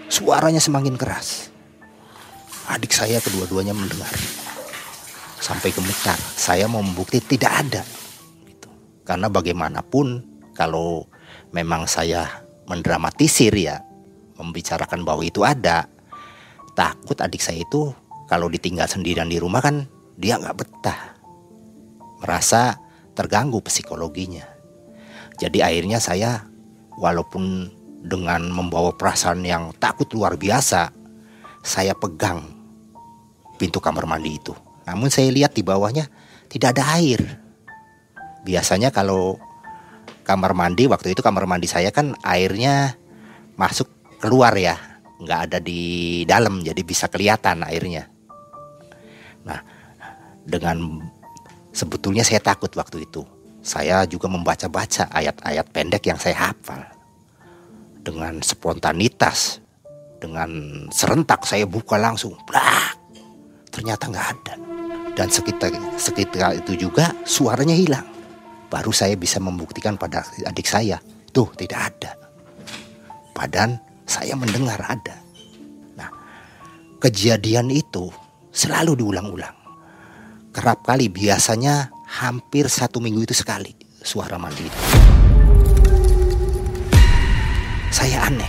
Suaranya 0.07 0.63
semakin 0.63 0.95
keras. 0.95 1.51
Adik 2.71 2.95
saya 2.95 3.19
kedua-duanya 3.19 3.75
mendengar. 3.75 4.09
Sampai 5.43 5.75
gemetar. 5.75 6.17
Saya 6.17 6.71
mau 6.71 6.81
membukti 6.81 7.19
tidak 7.19 7.53
ada. 7.53 7.83
Gitu. 8.47 8.71
Karena 9.03 9.27
bagaimanapun 9.27 10.23
kalau 10.55 11.11
memang 11.51 11.91
saya 11.91 12.47
mendramatisir 12.71 13.53
ya. 13.53 13.83
Membicarakan 14.39 15.03
bahwa 15.03 15.27
itu 15.27 15.43
ada. 15.45 15.91
Takut 16.73 17.19
adik 17.21 17.43
saya 17.43 17.67
itu 17.67 17.93
kalau 18.31 18.49
ditinggal 18.49 18.89
sendirian 18.89 19.29
di 19.29 19.37
rumah 19.37 19.61
kan 19.61 19.85
dia 20.17 20.41
nggak 20.41 20.57
betah 20.57 21.16
merasa 22.21 22.79
terganggu 23.17 23.61
psikologinya. 23.65 24.45
Jadi 25.37 25.61
akhirnya 25.61 26.01
saya 26.01 26.49
walaupun 26.97 27.73
dengan 28.07 28.49
membawa 28.49 28.95
perasaan 28.95 29.45
yang 29.45 29.73
takut 29.77 30.09
luar 30.15 30.39
biasa, 30.39 30.93
saya 31.61 31.93
pegang 31.93 32.45
pintu 33.59 33.83
kamar 33.83 34.07
mandi 34.07 34.37
itu. 34.39 34.55
Namun 34.87 35.11
saya 35.11 35.33
lihat 35.33 35.57
di 35.57 35.67
bawahnya 35.67 36.07
tidak 36.47 36.79
ada 36.79 37.01
air. 37.01 37.21
Biasanya 38.47 38.95
kalau 38.95 39.41
kamar 40.23 40.55
mandi 40.55 40.87
waktu 40.87 41.13
itu 41.13 41.21
kamar 41.25 41.51
mandi 41.51 41.67
saya 41.67 41.91
kan 41.91 42.15
airnya 42.23 42.95
masuk 43.59 43.91
keluar 44.23 44.55
ya, 44.55 44.79
nggak 45.19 45.41
ada 45.51 45.59
di 45.59 46.23
dalam 46.25 46.63
jadi 46.63 46.81
bisa 46.87 47.11
kelihatan 47.11 47.67
airnya. 47.67 48.07
Nah, 49.43 49.61
dengan 50.47 51.03
Sebetulnya 51.77 52.25
saya 52.25 52.41
takut 52.41 52.73
waktu 52.73 53.05
itu. 53.05 53.21
Saya 53.61 54.09
juga 54.09 54.33
membaca-baca 54.33 55.13
ayat-ayat 55.13 55.67
pendek 55.77 56.09
yang 56.09 56.17
saya 56.17 56.49
hafal. 56.49 56.81
Dengan 58.01 58.41
spontanitas, 58.41 59.61
dengan 60.17 60.49
serentak 60.89 61.45
saya 61.45 61.69
buka 61.69 62.01
langsung. 62.01 62.33
Blah, 62.49 62.97
ternyata 63.69 64.09
nggak 64.09 64.29
ada. 64.33 64.55
Dan 65.13 65.29
sekitar, 65.29 65.69
sekitar 66.01 66.57
itu 66.57 66.89
juga 66.89 67.13
suaranya 67.29 67.77
hilang. 67.77 68.09
Baru 68.73 68.97
saya 68.97 69.13
bisa 69.13 69.37
membuktikan 69.37 70.01
pada 70.01 70.25
adik 70.49 70.65
saya. 70.65 70.97
Tuh 71.29 71.53
tidak 71.61 71.93
ada. 71.93 72.17
Padan 73.37 73.77
saya 74.09 74.33
mendengar 74.33 74.81
ada. 74.81 75.21
Nah, 75.93 76.09
kejadian 77.05 77.69
itu 77.69 78.09
selalu 78.49 78.97
diulang-ulang 78.97 79.66
kerap 80.57 80.89
kali 80.89 81.13
biasanya 81.13 81.93
hampir 82.09 82.73
satu 82.73 82.97
minggu 82.97 83.29
itu 83.29 83.37
sekali 83.37 83.77
suara 84.01 84.41
mandi 84.41 84.65
itu. 84.65 84.81
Saya 87.93 88.25
aneh 88.25 88.49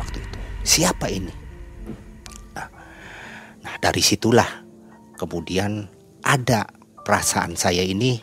waktu 0.00 0.24
itu. 0.24 0.38
Siapa 0.64 1.12
ini? 1.12 1.28
Nah, 2.56 2.68
nah 3.60 3.74
dari 3.84 4.00
situlah 4.00 4.48
kemudian 5.20 5.84
ada 6.24 6.64
perasaan 7.04 7.52
saya 7.52 7.84
ini 7.84 8.16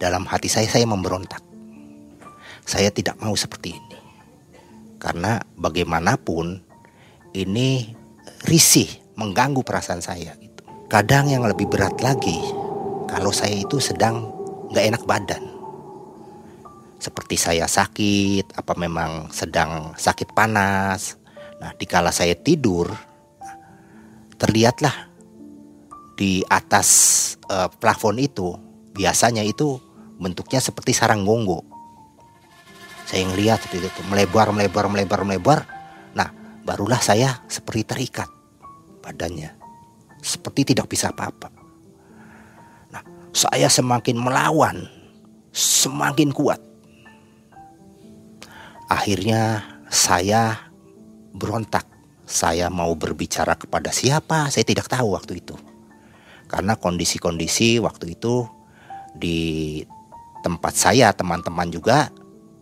dalam 0.00 0.24
hati 0.24 0.48
saya 0.48 0.64
saya 0.64 0.88
memberontak. 0.88 1.44
Saya 2.64 2.88
tidak 2.88 3.20
mau 3.20 3.36
seperti 3.36 3.76
ini. 3.76 3.98
Karena 4.96 5.36
bagaimanapun 5.60 6.64
ini 7.36 7.92
risih 8.48 8.88
mengganggu 9.20 9.60
perasaan 9.60 10.00
saya 10.00 10.32
Kadang 10.88 11.32
yang 11.32 11.42
lebih 11.48 11.66
berat 11.66 11.98
lagi, 12.04 12.38
kalau 13.08 13.32
saya 13.32 13.56
itu 13.56 13.80
sedang 13.80 14.30
nggak 14.70 14.86
enak 14.94 15.02
badan. 15.08 15.44
Seperti 17.00 17.36
saya 17.36 17.68
sakit, 17.68 18.56
apa 18.56 18.72
memang 18.76 19.28
sedang 19.28 19.96
sakit 19.96 20.32
panas. 20.32 21.20
Nah, 21.60 21.72
dikala 21.76 22.12
saya 22.12 22.36
tidur, 22.36 22.92
terlihatlah 24.36 25.08
di 26.14 26.44
atas 26.46 26.88
uh, 27.48 27.68
plafon 27.68 28.20
itu 28.20 28.54
biasanya 28.94 29.42
itu 29.42 29.80
bentuknya 30.20 30.62
seperti 30.62 30.94
sarang 30.94 31.26
gonggo. 31.26 31.64
Saya 33.04 33.24
ngelihat 33.28 33.60
seperti 33.60 33.88
itu 33.88 34.02
melebar, 34.08 34.52
melebar, 34.54 34.86
melebar, 34.88 35.20
melebar. 35.26 35.60
Nah, 36.16 36.28
barulah 36.64 37.00
saya 37.00 37.42
seperti 37.50 37.84
terikat 37.84 38.28
badannya, 39.04 39.52
seperti 40.24 40.72
tidak 40.72 40.88
bisa 40.88 41.12
apa-apa. 41.12 41.52
Nah, 42.88 43.04
saya 43.36 43.68
semakin 43.68 44.16
melawan, 44.16 44.88
semakin 45.52 46.32
kuat. 46.32 46.58
Akhirnya 48.88 49.60
saya 49.92 50.72
berontak. 51.36 51.84
Saya 52.24 52.72
mau 52.72 52.96
berbicara 52.96 53.52
kepada 53.52 53.92
siapa, 53.92 54.48
saya 54.48 54.64
tidak 54.64 54.88
tahu 54.88 55.12
waktu 55.12 55.44
itu. 55.44 55.60
Karena 56.48 56.72
kondisi-kondisi 56.72 57.76
waktu 57.84 58.16
itu 58.16 58.48
di 59.12 59.84
tempat 60.40 60.72
saya, 60.72 61.12
teman-teman 61.12 61.68
juga 61.68 62.08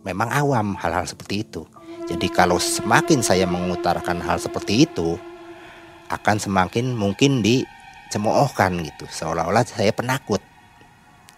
memang 0.03 0.27
awam 0.35 0.75
hal-hal 0.75 1.07
seperti 1.07 1.47
itu. 1.47 1.63
Jadi 2.11 2.27
kalau 2.27 2.59
semakin 2.59 3.23
saya 3.23 3.47
mengutarakan 3.47 4.19
hal 4.19 4.35
seperti 4.35 4.83
itu, 4.83 5.15
akan 6.13 6.37
semakin 6.37 6.93
mungkin 6.93 7.41
dicemoohkan 7.41 8.77
gitu, 8.85 9.05
seolah-olah 9.09 9.65
saya 9.65 9.89
penakut. 9.89 10.41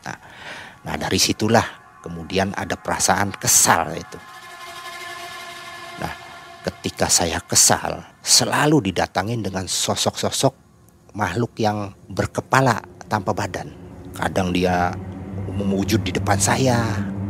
Nah, 0.03 0.17
nah 0.83 0.95
dari 0.99 1.17
situlah 1.17 1.65
kemudian 2.05 2.53
ada 2.53 2.77
perasaan 2.77 3.33
kesal 3.33 3.97
itu. 3.97 4.19
Nah, 5.97 6.13
ketika 6.67 7.09
saya 7.09 7.41
kesal, 7.41 8.05
selalu 8.21 8.91
didatangin 8.91 9.41
dengan 9.41 9.65
sosok-sosok 9.65 10.53
makhluk 11.17 11.57
yang 11.57 11.95
berkepala 12.11 12.83
tanpa 13.07 13.33
badan. 13.33 13.73
Kadang 14.13 14.53
dia 14.53 14.93
mewujud 15.55 16.03
di 16.03 16.11
depan 16.13 16.37
saya, 16.37 16.77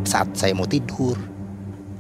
saat 0.04 0.34
saya 0.36 0.52
mau 0.58 0.68
tidur. 0.68 1.16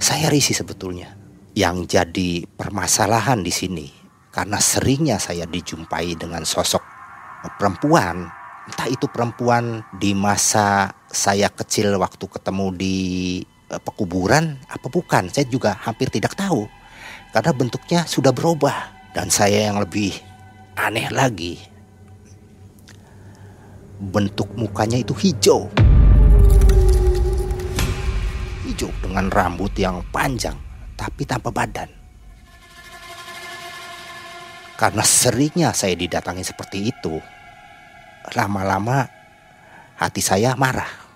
Saya 0.01 0.27
risih 0.27 0.58
sebetulnya. 0.58 1.15
Yang 1.55 1.95
jadi 1.95 2.43
permasalahan 2.60 3.39
di 3.39 3.53
sini 3.55 3.88
karena 4.36 4.60
seringnya 4.60 5.15
saya 5.15 5.48
dijumpai 5.48 6.19
dengan 6.19 6.43
sosok 6.43 6.84
perempuan, 7.56 8.28
entah 8.67 8.91
itu 8.91 9.08
perempuan 9.08 9.88
di 9.95 10.12
masa 10.12 10.91
saya 11.08 11.48
kecil 11.48 11.95
waktu 11.95 12.28
ketemu 12.28 12.67
di 12.76 12.95
eh, 13.71 13.80
pekuburan 13.80 14.60
apa 14.67 14.91
bukan, 14.91 15.32
saya 15.32 15.48
juga 15.48 15.80
hampir 15.80 16.12
tidak 16.12 16.36
tahu. 16.36 16.67
Karena 17.32 17.56
bentuknya 17.56 18.04
sudah 18.04 18.36
berubah 18.36 18.76
dan 19.15 19.32
saya 19.32 19.71
yang 19.71 19.80
lebih 19.80 20.12
aneh 20.76 21.08
lagi 21.15 21.56
bentuk 23.95 24.52
mukanya 24.60 25.00
itu 25.00 25.15
hijau 25.15 25.71
hijau 28.67 28.91
dengan 29.00 29.32
rambut 29.32 29.71
yang 29.80 30.04
panjang 30.12 30.60
tapi 31.00 31.24
tanpa 31.24 31.48
badan. 31.48 31.94
Karena 34.75 35.03
seringnya 35.07 35.71
saya 35.71 35.95
didatangi 35.95 36.43
seperti 36.43 36.91
itu, 36.91 37.15
lama-lama 38.35 39.07
hati 39.95 40.19
saya 40.19 40.51
marah. 40.59 41.07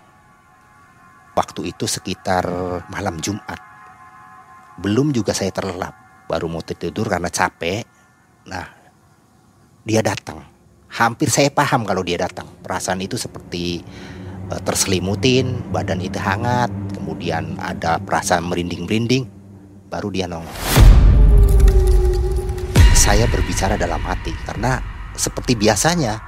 Waktu 1.35 1.71
itu 1.75 1.87
sekitar 1.87 2.47
malam 2.87 3.19
Jumat. 3.19 3.59
Belum 4.79 5.11
juga 5.11 5.35
saya 5.35 5.51
terlelap, 5.51 5.91
baru 6.27 6.47
mau 6.47 6.63
tidur 6.63 7.11
karena 7.11 7.27
capek. 7.27 7.83
Nah, 8.47 8.65
dia 9.83 9.99
datang. 9.99 10.39
Hampir 10.89 11.27
saya 11.27 11.51
paham 11.51 11.83
kalau 11.83 12.03
dia 12.03 12.15
datang. 12.15 12.47
Perasaan 12.63 13.03
itu 13.03 13.19
seperti 13.19 13.83
uh, 14.51 14.61
terselimutin, 14.63 15.67
badan 15.71 15.99
itu 15.99 16.15
hangat, 16.15 16.71
kemudian 16.95 17.59
ada 17.59 17.99
perasaan 17.99 18.47
merinding-merinding, 18.47 19.27
baru 19.91 20.07
dia 20.11 20.25
nongol. 20.31 20.98
Saya 22.99 23.31
berbicara 23.31 23.79
dalam 23.79 24.03
hati 24.03 24.35
karena 24.43 24.83
seperti 25.15 25.55
biasanya 25.55 26.19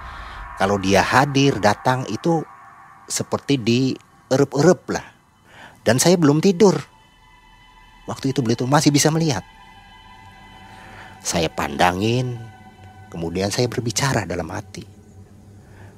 kalau 0.55 0.79
dia 0.79 1.03
hadir 1.03 1.60
datang 1.60 2.07
itu 2.07 2.47
seperti 3.12 3.60
di 3.60 3.91
erup-erup 4.31 4.88
lah. 4.88 5.03
Dan 5.84 5.99
saya 5.99 6.15
belum 6.15 6.39
tidur. 6.39 6.79
Waktu 8.07 8.31
itu 8.31 8.39
beliau 8.39 8.63
masih 8.71 8.88
bisa 8.88 9.12
melihat. 9.12 9.43
Saya 11.19 11.51
pandangin, 11.51 12.39
kemudian 13.12 13.51
saya 13.51 13.67
berbicara 13.67 14.23
dalam 14.23 14.47
hati. 14.47 14.88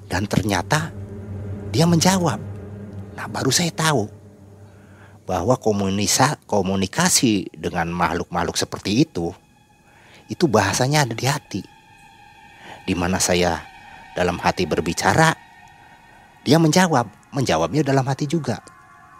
Dan 0.09 0.25
ternyata 0.25 0.89
dia 1.69 1.85
menjawab. 1.85 2.41
Nah, 3.13 3.29
baru 3.29 3.53
saya 3.53 3.69
tahu 3.69 4.09
bahwa 5.29 5.53
komunikasi 6.49 7.53
dengan 7.53 7.93
makhluk-makhluk 7.93 8.57
seperti 8.57 9.05
itu 9.05 9.42
itu 10.31 10.47
bahasanya 10.47 11.07
ada 11.07 11.15
di 11.15 11.25
hati. 11.27 11.61
Di 12.83 12.93
mana 12.95 13.19
saya 13.19 13.63
dalam 14.13 14.39
hati 14.39 14.67
berbicara, 14.67 15.33
dia 16.43 16.59
menjawab, 16.59 17.07
menjawabnya 17.31 17.81
dalam 17.83 18.03
hati 18.03 18.27
juga. 18.27 18.59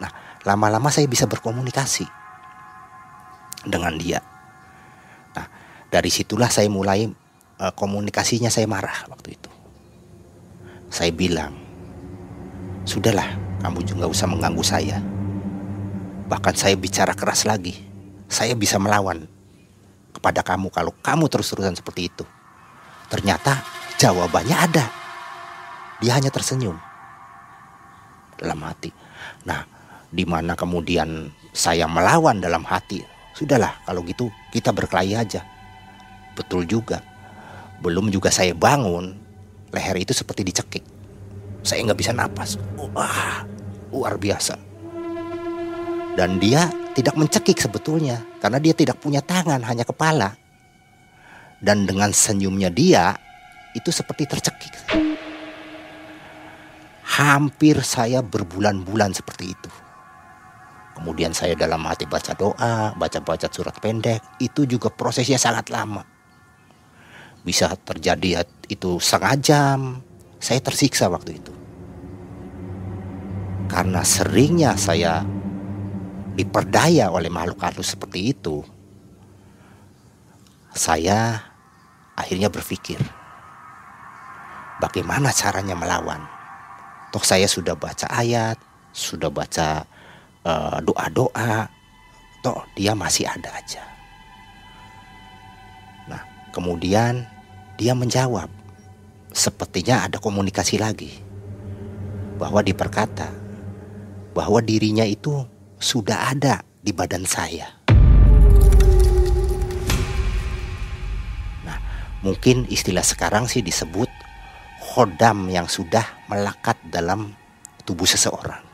Nah, 0.00 0.10
lama-lama 0.44 0.92
saya 0.92 1.08
bisa 1.08 1.24
berkomunikasi 1.24 2.04
dengan 3.64 3.96
dia. 3.96 4.20
Nah, 5.32 5.46
dari 5.88 6.12
situlah 6.12 6.52
saya 6.52 6.68
mulai 6.68 7.08
uh, 7.08 7.72
komunikasinya 7.72 8.52
saya 8.52 8.68
marah 8.68 9.08
waktu 9.08 9.36
itu. 9.40 9.50
Saya 10.92 11.10
bilang, 11.10 11.56
"Sudahlah, 12.86 13.26
kamu 13.64 13.82
juga 13.82 14.04
usah 14.06 14.28
mengganggu 14.28 14.62
saya." 14.62 15.00
Bahkan 16.28 16.54
saya 16.54 16.76
bicara 16.78 17.12
keras 17.16 17.44
lagi. 17.44 17.76
Saya 18.28 18.56
bisa 18.56 18.80
melawan 18.80 19.28
kepada 20.24 20.40
kamu 20.40 20.72
kalau 20.72 20.96
kamu 21.04 21.28
terus-terusan 21.28 21.76
seperti 21.76 22.08
itu. 22.08 22.24
Ternyata 23.12 23.60
jawabannya 24.00 24.56
ada. 24.56 24.88
Dia 26.00 26.16
hanya 26.16 26.32
tersenyum 26.32 26.80
dalam 28.40 28.56
hati. 28.64 28.88
Nah, 29.44 29.68
di 30.08 30.24
mana 30.24 30.56
kemudian 30.56 31.28
saya 31.52 31.84
melawan 31.84 32.40
dalam 32.40 32.64
hati. 32.64 33.04
Sudahlah, 33.36 33.84
kalau 33.84 34.00
gitu 34.08 34.32
kita 34.48 34.72
berkelahi 34.72 35.12
aja. 35.12 35.44
Betul 36.32 36.64
juga. 36.64 37.04
Belum 37.84 38.08
juga 38.08 38.32
saya 38.32 38.56
bangun, 38.56 39.12
leher 39.76 39.96
itu 40.00 40.16
seperti 40.16 40.40
dicekik. 40.40 40.84
Saya 41.60 41.84
nggak 41.84 42.00
bisa 42.00 42.16
napas. 42.16 42.56
Wah, 42.80 43.44
luar 43.92 44.16
biasa. 44.16 44.56
Dan 46.16 46.40
dia 46.40 46.72
tidak 46.94 47.18
mencekik 47.18 47.58
sebetulnya 47.58 48.22
karena 48.38 48.62
dia 48.62 48.72
tidak 48.72 49.02
punya 49.02 49.18
tangan, 49.20 49.60
hanya 49.66 49.82
kepala. 49.82 50.38
Dan 51.58 51.84
dengan 51.84 52.14
senyumnya 52.14 52.70
dia 52.70 53.18
itu 53.74 53.90
seperti 53.90 54.30
tercekik. 54.30 54.74
Hampir 57.04 57.82
saya 57.82 58.22
berbulan-bulan 58.22 59.12
seperti 59.12 59.52
itu. 59.52 59.70
Kemudian 60.94 61.34
saya 61.34 61.58
dalam 61.58 61.82
hati 61.90 62.06
baca 62.06 62.32
doa, 62.38 62.94
baca-baca 62.94 63.50
surat 63.50 63.74
pendek, 63.82 64.22
itu 64.38 64.62
juga 64.62 64.94
prosesnya 64.94 65.36
sangat 65.36 65.74
lama. 65.74 66.06
Bisa 67.42 67.74
terjadi 67.74 68.46
itu 68.70 69.02
setengah 69.02 69.34
jam, 69.42 69.78
saya 70.38 70.62
tersiksa 70.62 71.10
waktu 71.10 71.42
itu. 71.42 71.52
Karena 73.66 74.06
seringnya 74.06 74.78
saya 74.78 75.26
diperdaya 76.34 77.14
oleh 77.14 77.30
makhluk 77.30 77.62
halus 77.62 77.94
seperti 77.94 78.34
itu, 78.34 78.66
saya 80.74 81.38
akhirnya 82.18 82.50
berpikir, 82.50 82.98
bagaimana 84.82 85.30
caranya 85.30 85.78
melawan? 85.78 86.18
Toh 87.14 87.22
saya 87.22 87.46
sudah 87.46 87.78
baca 87.78 88.10
ayat, 88.10 88.58
sudah 88.90 89.30
baca 89.30 89.86
uh, 90.42 90.82
doa-doa, 90.82 91.70
toh 92.42 92.66
dia 92.74 92.90
masih 92.98 93.30
ada 93.30 93.54
aja. 93.54 93.86
Nah, 96.10 96.22
kemudian 96.50 97.22
dia 97.78 97.94
menjawab, 97.94 98.50
sepertinya 99.30 100.10
ada 100.10 100.18
komunikasi 100.18 100.82
lagi, 100.82 101.14
bahwa 102.34 102.58
diperkata 102.66 103.30
bahwa 104.34 104.58
dirinya 104.58 105.06
itu 105.06 105.46
sudah 105.84 106.32
ada 106.32 106.64
di 106.80 106.96
badan 106.96 107.28
saya. 107.28 107.68
Nah, 111.60 111.78
mungkin 112.24 112.64
istilah 112.72 113.04
sekarang 113.04 113.44
sih 113.44 113.60
disebut 113.60 114.08
hodam 114.96 115.52
yang 115.52 115.68
sudah 115.68 116.24
melekat 116.32 116.80
dalam 116.88 117.36
tubuh 117.84 118.08
seseorang. 118.08 118.64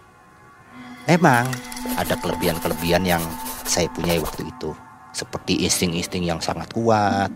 Memang 1.10 1.50
ada 1.98 2.14
kelebihan-kelebihan 2.14 3.02
yang 3.02 3.22
saya 3.66 3.90
punyai 3.90 4.22
waktu 4.22 4.46
itu. 4.46 4.70
Seperti 5.10 5.66
insting-insting 5.66 6.22
yang 6.22 6.38
sangat 6.38 6.70
kuat, 6.70 7.34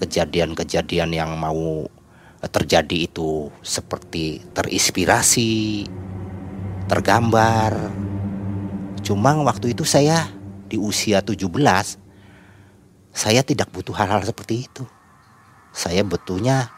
kejadian-kejadian 0.00 1.12
yang 1.12 1.36
mau 1.36 1.84
terjadi 2.40 3.12
itu 3.12 3.52
seperti 3.60 4.40
terinspirasi, 4.56 5.84
tergambar. 6.88 7.92
Cuma 9.02 9.34
waktu 9.42 9.74
itu 9.74 9.82
saya 9.82 10.30
di 10.70 10.78
usia 10.78 11.20
17 11.20 11.50
saya 13.12 13.44
tidak 13.44 13.68
butuh 13.68 13.92
hal-hal 13.92 14.24
seperti 14.24 14.64
itu. 14.64 14.88
Saya 15.72 16.00
butuhnya 16.00 16.72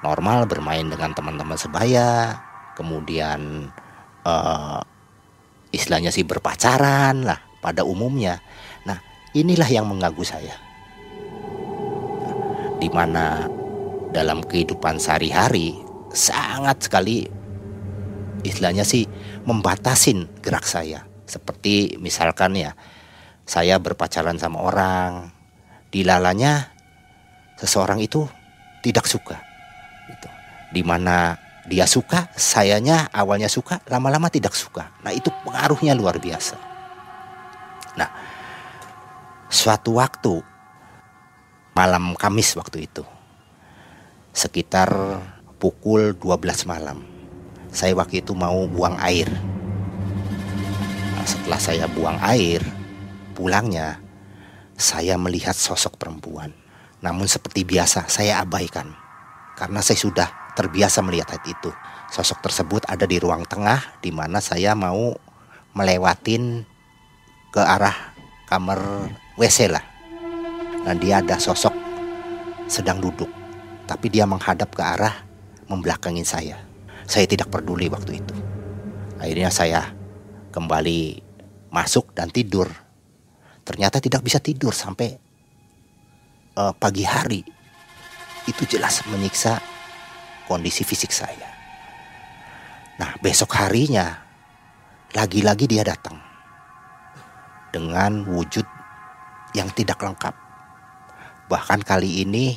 normal 0.00 0.48
bermain 0.48 0.88
dengan 0.88 1.12
teman-teman 1.12 1.60
sebaya, 1.60 2.40
kemudian 2.72 3.68
uh, 4.24 4.80
istilahnya 5.68 6.08
sih 6.08 6.24
berpacaran 6.24 7.24
lah 7.24 7.40
pada 7.60 7.84
umumnya. 7.84 8.40
Nah, 8.88 8.96
inilah 9.36 9.68
yang 9.68 9.84
mengganggu 9.88 10.24
saya. 10.24 10.56
Di 12.78 12.88
mana 12.88 13.44
dalam 14.14 14.40
kehidupan 14.40 14.96
sehari-hari 14.96 15.76
sangat 16.14 16.88
sekali 16.88 17.28
istilahnya 18.40 18.86
sih 18.86 19.04
membatasin 19.44 20.30
gerak 20.40 20.64
saya. 20.64 21.07
Seperti 21.28 22.00
misalkan 22.00 22.56
ya, 22.56 22.72
saya 23.44 23.76
berpacaran 23.76 24.40
sama 24.40 24.64
orang, 24.64 25.28
dilalanya 25.92 26.72
seseorang 27.60 28.00
itu 28.00 28.24
tidak 28.80 29.04
suka. 29.04 29.36
Gitu. 30.08 30.28
Di 30.72 30.82
mana 30.82 31.36
dia 31.68 31.84
suka, 31.84 32.32
sayanya 32.32 33.12
awalnya 33.12 33.52
suka, 33.52 33.84
lama-lama 33.92 34.32
tidak 34.32 34.56
suka. 34.56 34.88
Nah 35.04 35.12
itu 35.12 35.28
pengaruhnya 35.44 35.92
luar 35.92 36.16
biasa. 36.16 36.56
Nah, 38.00 38.08
suatu 39.52 40.00
waktu 40.00 40.40
malam 41.76 42.16
Kamis 42.16 42.56
waktu 42.56 42.88
itu, 42.88 43.04
sekitar 44.32 44.88
pukul 45.60 46.16
12 46.16 46.64
malam, 46.64 47.04
saya 47.68 47.92
waktu 47.92 48.24
itu 48.24 48.32
mau 48.32 48.64
buang 48.64 48.96
air. 49.02 49.28
Setelah 51.28 51.60
saya 51.60 51.84
buang 51.92 52.16
air, 52.24 52.64
pulangnya 53.36 54.00
saya 54.80 55.20
melihat 55.20 55.52
sosok 55.52 56.00
perempuan. 56.00 56.56
Namun 57.04 57.28
seperti 57.28 57.68
biasa 57.68 58.08
saya 58.08 58.40
abaikan 58.40 58.96
karena 59.60 59.84
saya 59.84 60.00
sudah 60.00 60.28
terbiasa 60.56 61.04
melihat 61.04 61.36
itu. 61.44 61.68
Sosok 62.08 62.40
tersebut 62.48 62.88
ada 62.88 63.04
di 63.04 63.20
ruang 63.20 63.44
tengah 63.44 64.00
di 64.00 64.08
mana 64.08 64.40
saya 64.40 64.72
mau 64.72 65.12
melewatin 65.76 66.64
ke 67.52 67.60
arah 67.60 68.16
kamar 68.48 69.12
WC 69.36 69.68
lah. 69.68 69.84
Nah 70.88 70.96
dia 70.96 71.20
ada 71.20 71.36
sosok 71.36 71.76
sedang 72.72 73.04
duduk, 73.04 73.28
tapi 73.84 74.08
dia 74.08 74.24
menghadap 74.24 74.72
ke 74.72 74.80
arah 74.80 75.12
membelakangin 75.68 76.24
saya. 76.24 76.56
Saya 77.04 77.28
tidak 77.28 77.52
peduli 77.52 77.92
waktu 77.92 78.24
itu. 78.24 78.32
Akhirnya 79.20 79.52
saya 79.52 79.97
kembali 80.48 81.22
masuk 81.72 82.16
dan 82.16 82.32
tidur. 82.32 82.68
Ternyata 83.64 84.00
tidak 84.00 84.24
bisa 84.24 84.40
tidur 84.40 84.72
sampai 84.72 85.12
uh, 86.56 86.72
pagi 86.72 87.04
hari. 87.04 87.44
Itu 88.48 88.64
jelas 88.64 89.04
menyiksa 89.12 89.60
kondisi 90.48 90.82
fisik 90.82 91.12
saya. 91.12 91.52
Nah, 92.96 93.14
besok 93.20 93.52
harinya 93.60 94.24
lagi-lagi 95.12 95.68
dia 95.68 95.84
datang 95.84 96.16
dengan 97.68 98.24
wujud 98.24 98.64
yang 99.52 99.68
tidak 99.76 100.00
lengkap. 100.00 100.34
Bahkan 101.52 101.80
kali 101.84 102.24
ini 102.24 102.56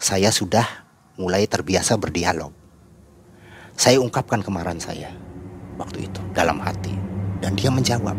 saya 0.00 0.32
sudah 0.32 0.64
mulai 1.20 1.44
terbiasa 1.44 2.00
berdialog. 2.00 2.52
Saya 3.76 4.00
ungkapkan 4.00 4.40
kemarahan 4.40 4.80
saya 4.80 5.23
waktu 5.78 6.06
itu 6.06 6.20
dalam 6.34 6.58
hati 6.62 6.94
dan 7.42 7.54
dia 7.58 7.68
menjawab. 7.68 8.16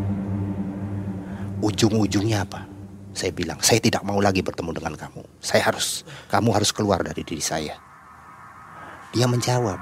Ujung-ujungnya 1.63 2.45
apa? 2.45 2.67
Saya 3.15 3.31
bilang, 3.31 3.57
saya 3.63 3.79
tidak 3.79 4.03
mau 4.03 4.19
lagi 4.19 4.43
bertemu 4.43 4.75
dengan 4.75 4.93
kamu. 4.99 5.23
Saya 5.39 5.71
harus, 5.71 6.03
kamu 6.27 6.51
harus 6.51 6.75
keluar 6.75 6.99
dari 6.99 7.23
diri 7.23 7.39
saya. 7.39 7.79
Dia 9.15 9.23
menjawab 9.25 9.79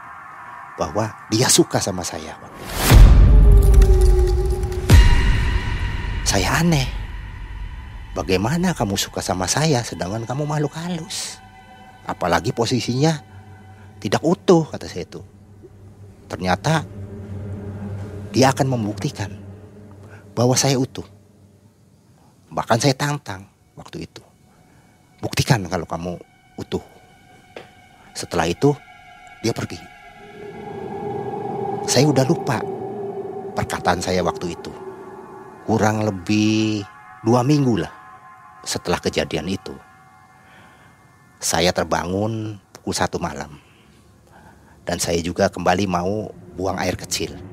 bahwa 0.78 1.10
dia 1.34 1.50
suka 1.50 1.82
sama 1.82 2.06
saya. 2.06 2.38
Saya 6.24 6.62
aneh. 6.62 6.86
Bagaimana 8.14 8.78
kamu 8.78 8.94
suka 8.94 9.26
sama 9.26 9.50
saya 9.50 9.82
sedangkan 9.82 10.30
kamu 10.30 10.46
makhluk 10.46 10.78
halus? 10.78 11.42
Apalagi 12.06 12.54
posisinya 12.54 13.18
tidak 13.98 14.22
utuh 14.22 14.70
kata 14.70 14.86
saya 14.86 15.10
itu. 15.10 15.26
Ternyata 16.30 16.86
dia 18.34 18.50
akan 18.50 18.66
membuktikan 18.74 19.30
bahwa 20.34 20.58
saya 20.58 20.82
utuh. 20.82 21.06
Bahkan 22.50 22.82
saya 22.82 22.98
tantang 22.98 23.46
waktu 23.78 24.10
itu. 24.10 24.26
Buktikan 25.22 25.62
kalau 25.70 25.86
kamu 25.86 26.18
utuh. 26.58 26.82
Setelah 28.18 28.50
itu 28.50 28.74
dia 29.46 29.54
pergi. 29.54 29.78
Saya 31.86 32.10
udah 32.10 32.26
lupa 32.26 32.58
perkataan 33.54 34.02
saya 34.02 34.26
waktu 34.26 34.58
itu. 34.58 34.74
Kurang 35.70 36.02
lebih 36.02 36.82
dua 37.22 37.46
minggu 37.46 37.86
lah 37.86 37.94
setelah 38.66 38.98
kejadian 38.98 39.46
itu. 39.46 39.78
Saya 41.38 41.70
terbangun 41.70 42.58
pukul 42.74 42.98
satu 42.98 43.22
malam. 43.22 43.62
Dan 44.84 44.98
saya 44.98 45.22
juga 45.22 45.48
kembali 45.54 45.86
mau 45.86 46.34
buang 46.58 46.76
air 46.82 46.98
kecil. 46.98 47.53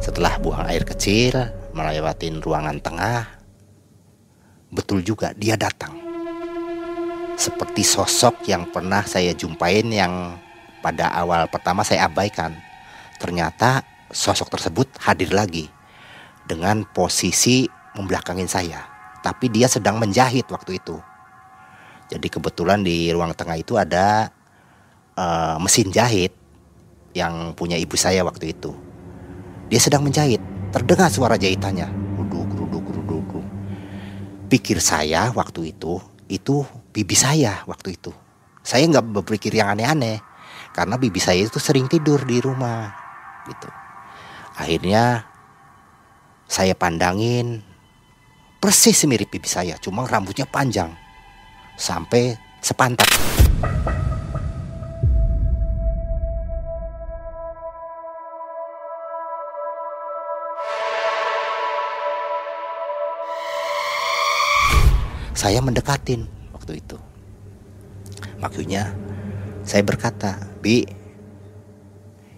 Setelah 0.00 0.40
buang 0.40 0.64
air 0.64 0.82
kecil, 0.82 1.36
melewati 1.76 2.32
ruangan 2.40 2.80
tengah, 2.80 3.28
betul 4.72 5.04
juga 5.04 5.36
dia 5.36 5.60
datang 5.60 6.10
seperti 7.40 7.80
sosok 7.80 8.44
yang 8.44 8.68
pernah 8.68 9.00
saya 9.08 9.32
jumpain 9.32 9.88
yang 9.88 10.36
pada 10.84 11.08
awal 11.16 11.48
pertama 11.48 11.80
saya 11.80 12.04
abaikan. 12.04 12.52
Ternyata 13.16 13.80
sosok 14.12 14.52
tersebut 14.52 14.92
hadir 15.00 15.32
lagi 15.32 15.72
dengan 16.44 16.84
posisi 16.84 17.64
membelakangin 17.96 18.44
saya. 18.44 18.84
Tapi 19.24 19.48
dia 19.48 19.72
sedang 19.72 19.96
menjahit 19.96 20.44
waktu 20.52 20.76
itu. 20.76 21.00
Jadi 22.12 22.28
kebetulan 22.28 22.84
di 22.84 23.08
ruang 23.08 23.32
tengah 23.32 23.56
itu 23.56 23.80
ada 23.80 24.28
uh, 25.16 25.56
mesin 25.56 25.88
jahit 25.88 26.36
yang 27.16 27.56
punya 27.56 27.80
ibu 27.80 27.96
saya 27.96 28.20
waktu 28.20 28.52
itu. 28.52 28.89
Dia 29.70 29.78
sedang 29.78 30.02
menjahit, 30.02 30.42
terdengar 30.74 31.06
suara 31.14 31.38
jahitannya. 31.38 31.86
Ruduk, 32.18 32.50
ruduk, 32.58 32.84
ruduk. 32.90 33.26
Pikir 34.50 34.82
saya 34.82 35.30
waktu 35.30 35.70
itu, 35.70 36.02
itu 36.26 36.66
bibi 36.90 37.14
saya 37.14 37.62
waktu 37.70 37.94
itu. 37.94 38.10
Saya 38.66 38.90
nggak 38.90 39.22
berpikir 39.22 39.54
yang 39.54 39.70
aneh-aneh 39.70 40.18
karena 40.74 40.98
bibi 40.98 41.22
saya 41.22 41.46
itu 41.46 41.62
sering 41.62 41.86
tidur 41.86 42.18
di 42.26 42.42
rumah 42.42 42.90
gitu. 43.46 43.70
Akhirnya 44.58 45.22
saya 46.50 46.74
pandangin 46.74 47.62
persis 48.58 49.06
mirip 49.06 49.30
bibi 49.30 49.46
saya, 49.46 49.78
cuma 49.78 50.02
rambutnya 50.02 50.50
panjang 50.50 50.90
sampai 51.78 52.34
sepantat. 52.58 53.06
Saya 65.40 65.64
mendekatin 65.64 66.28
waktu 66.52 66.84
itu. 66.84 67.00
Maksudnya 68.44 68.92
saya 69.64 69.80
berkata, 69.80 70.36
Bi, 70.60 70.84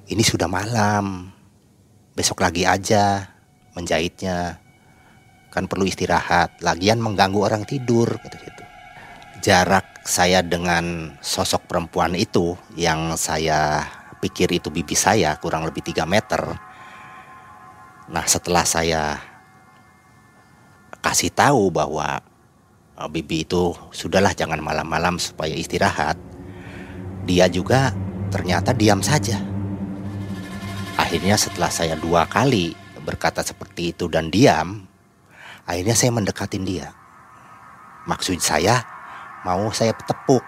ini 0.07 0.23
sudah 0.23 0.47
malam, 0.47 1.35
besok 2.15 2.47
lagi 2.47 2.62
aja 2.62 3.27
menjahitnya. 3.75 4.55
Kan 5.51 5.67
perlu 5.67 5.83
istirahat, 5.83 6.62
lagian 6.62 7.03
mengganggu 7.03 7.43
orang 7.43 7.67
tidur, 7.67 8.07
gitu 8.07 8.37
gitu. 8.38 8.65
Jarak 9.43 10.07
saya 10.07 10.38
dengan 10.38 11.19
sosok 11.19 11.67
perempuan 11.67 12.15
itu 12.15 12.55
yang 12.79 13.19
saya 13.19 13.83
pikir 14.23 14.55
itu 14.55 14.71
bibi 14.71 14.95
saya 14.95 15.35
kurang 15.43 15.67
lebih 15.67 15.83
3 15.83 16.07
meter. 16.07 16.55
Nah 18.15 18.25
setelah 18.31 18.62
saya 18.62 19.19
kasih 21.03 21.35
tahu 21.35 21.75
bahwa 21.75 22.23
Bibi 22.96 23.44
itu 23.46 23.74
sudahlah 23.90 24.33
jangan 24.37 24.62
malam-malam 24.62 25.18
supaya 25.18 25.52
istirahat. 25.52 26.14
Dia 27.26 27.46
juga 27.48 27.94
ternyata 28.31 28.74
diam 28.76 29.02
saja. 29.02 29.40
Akhirnya 30.96 31.35
setelah 31.35 31.72
saya 31.72 31.96
dua 31.98 32.28
kali 32.28 32.76
berkata 33.02 33.42
seperti 33.42 33.90
itu 33.96 34.07
dan 34.07 34.31
diam, 34.31 34.87
akhirnya 35.66 35.96
saya 35.98 36.14
mendekatin 36.14 36.62
dia. 36.62 36.94
Maksud 38.07 38.38
saya 38.38 38.83
mau 39.42 39.72
saya 39.74 39.94
tepuk 39.94 40.42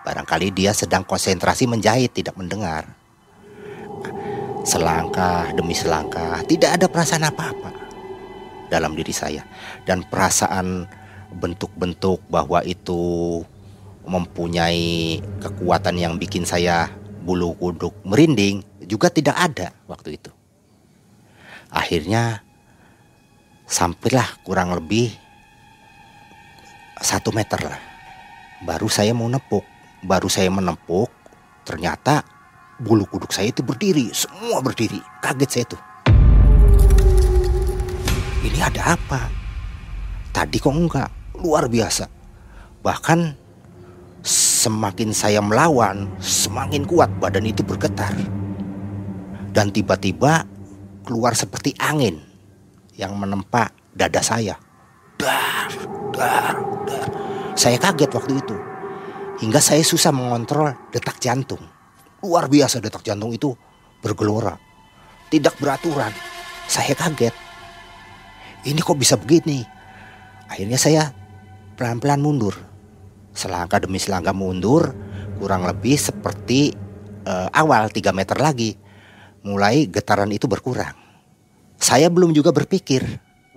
Barangkali 0.00 0.48
dia 0.48 0.72
sedang 0.72 1.04
konsentrasi 1.04 1.68
menjahit, 1.68 2.16
tidak 2.16 2.32
mendengar. 2.40 2.88
Selangkah 4.64 5.52
demi 5.52 5.76
selangkah, 5.76 6.40
tidak 6.48 6.80
ada 6.80 6.86
perasaan 6.88 7.28
apa-apa 7.28 7.70
dalam 8.72 8.96
diri 8.96 9.12
saya. 9.12 9.44
Dan 9.84 10.08
perasaan 10.08 10.88
bentuk-bentuk 11.38 12.22
bahwa 12.26 12.64
itu 12.66 13.42
mempunyai 14.08 15.20
kekuatan 15.38 15.94
yang 16.00 16.18
bikin 16.18 16.42
saya 16.42 16.90
bulu 17.22 17.54
kuduk 17.54 17.94
merinding 18.02 18.64
juga 18.90 19.06
tidak 19.12 19.36
ada 19.38 19.70
waktu 19.86 20.18
itu. 20.18 20.32
Akhirnya 21.70 22.42
sampailah 23.70 24.42
kurang 24.42 24.74
lebih 24.74 25.14
satu 26.98 27.30
meter 27.30 27.62
lah. 27.62 27.80
Baru 28.66 28.90
saya 28.90 29.14
mau 29.14 29.30
nepuk, 29.30 29.62
baru 30.02 30.26
saya 30.26 30.50
menepuk, 30.50 31.08
ternyata 31.62 32.26
bulu 32.82 33.06
kuduk 33.06 33.30
saya 33.30 33.54
itu 33.54 33.62
berdiri, 33.62 34.10
semua 34.10 34.58
berdiri. 34.58 34.98
Kaget 35.22 35.50
saya 35.50 35.64
tuh. 35.70 35.82
Ini 38.42 38.58
ada 38.58 38.98
apa? 38.98 39.30
Tadi 40.34 40.56
kok 40.58 40.74
enggak? 40.74 41.19
Luar 41.40 41.72
biasa. 41.72 42.04
Bahkan 42.84 43.20
semakin 44.24 45.16
saya 45.16 45.40
melawan, 45.40 46.08
semakin 46.20 46.84
kuat 46.84 47.08
badan 47.16 47.48
itu 47.48 47.64
bergetar. 47.64 48.12
Dan 49.50 49.72
tiba-tiba 49.72 50.44
keluar 51.02 51.32
seperti 51.32 51.72
angin 51.80 52.20
yang 52.94 53.16
menempa 53.16 53.72
dada 53.96 54.20
saya. 54.20 54.60
Dar, 55.16 55.72
dar, 56.12 56.54
dar. 56.84 57.08
Saya 57.56 57.80
kaget 57.80 58.12
waktu 58.12 58.32
itu. 58.36 58.56
Hingga 59.40 59.60
saya 59.64 59.80
susah 59.80 60.12
mengontrol 60.12 60.76
detak 60.92 61.16
jantung. 61.16 61.64
Luar 62.20 62.52
biasa 62.52 62.84
detak 62.84 63.00
jantung 63.00 63.32
itu 63.32 63.56
bergelora. 64.04 64.60
Tidak 65.32 65.56
beraturan. 65.56 66.12
Saya 66.68 66.92
kaget. 66.92 67.32
Ini 68.68 68.76
kok 68.84 69.00
bisa 69.00 69.16
begini? 69.16 69.64
Akhirnya 70.52 70.76
saya 70.76 71.19
pelan-pelan 71.80 72.20
mundur. 72.20 72.52
Selangkah 73.32 73.80
demi 73.80 73.96
selangkah 73.96 74.36
mundur, 74.36 74.92
kurang 75.40 75.64
lebih 75.64 75.96
seperti 75.96 76.76
uh, 77.24 77.48
awal 77.56 77.88
3 77.88 78.12
meter 78.12 78.36
lagi 78.36 78.76
mulai 79.40 79.88
getaran 79.88 80.28
itu 80.28 80.44
berkurang. 80.44 80.92
Saya 81.80 82.12
belum 82.12 82.36
juga 82.36 82.52
berpikir 82.52 83.00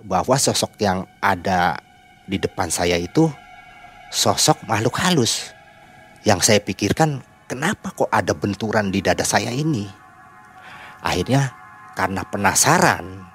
bahwa 0.00 0.40
sosok 0.40 0.80
yang 0.80 1.04
ada 1.20 1.76
di 2.24 2.40
depan 2.40 2.72
saya 2.72 2.96
itu 2.96 3.28
sosok 4.08 4.64
makhluk 4.64 4.96
halus. 5.04 5.52
Yang 6.24 6.48
saya 6.48 6.60
pikirkan, 6.64 7.20
kenapa 7.44 7.92
kok 7.92 8.08
ada 8.08 8.32
benturan 8.32 8.88
di 8.88 9.04
dada 9.04 9.28
saya 9.28 9.52
ini? 9.52 9.84
Akhirnya 11.04 11.52
karena 11.92 12.24
penasaran, 12.24 13.28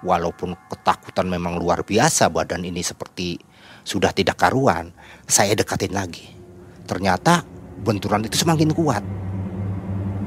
walaupun 0.00 0.56
ketakutan 0.72 1.28
memang 1.28 1.60
luar 1.60 1.84
biasa 1.84 2.32
badan 2.32 2.64
ini 2.64 2.80
seperti 2.80 3.49
sudah 3.90 4.14
tidak 4.14 4.38
karuan, 4.38 4.94
saya 5.26 5.58
dekatin 5.58 5.90
lagi. 5.90 6.30
Ternyata 6.86 7.42
benturan 7.82 8.22
itu 8.22 8.38
semakin 8.38 8.70
kuat. 8.70 9.02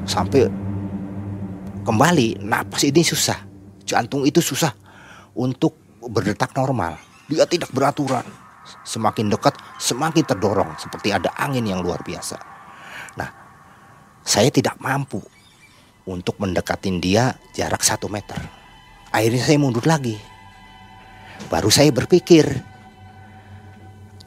Sampai 0.04 0.52
kembali 1.80 2.44
napas 2.44 2.84
ini 2.84 3.00
susah. 3.00 3.40
Jantung 3.88 4.28
itu 4.28 4.44
susah 4.44 4.76
untuk 5.32 5.80
berdetak 6.04 6.52
normal. 6.52 7.00
Dia 7.32 7.48
tidak 7.48 7.72
beraturan. 7.72 8.28
Semakin 8.84 9.32
dekat 9.32 9.56
semakin 9.80 10.24
terdorong. 10.28 10.76
Seperti 10.76 11.16
ada 11.16 11.32
angin 11.32 11.64
yang 11.64 11.80
luar 11.80 12.04
biasa. 12.04 12.36
Nah 13.16 13.32
saya 14.20 14.52
tidak 14.52 14.76
mampu 14.76 15.24
untuk 16.04 16.36
mendekatin 16.36 17.00
dia 17.00 17.32
jarak 17.56 17.80
satu 17.80 18.12
meter. 18.12 18.36
Akhirnya 19.08 19.40
saya 19.40 19.56
mundur 19.56 19.88
lagi. 19.88 20.20
Baru 21.48 21.68
saya 21.72 21.92
berpikir 21.92 22.73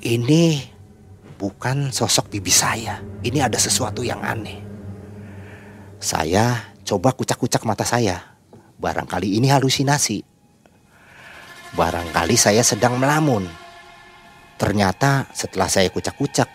ini 0.05 0.61
bukan 1.37 1.93
sosok 1.93 2.33
bibi 2.33 2.51
saya 2.51 3.01
ini 3.23 3.41
ada 3.41 3.57
sesuatu 3.57 4.01
yang 4.01 4.21
aneh 4.21 4.59
saya 5.97 6.75
Coba 6.87 7.11
kucak-kucak 7.11 7.67
mata 7.67 7.83
saya. 7.83 8.39
Barangkali 8.79 9.35
ini 9.35 9.51
halusinasi. 9.51 10.23
Barangkali 11.75 12.39
saya 12.39 12.63
sedang 12.63 12.95
melamun. 12.95 13.43
Ternyata 14.55 15.27
setelah 15.35 15.67
saya 15.67 15.91
kucak-kucak, 15.91 16.47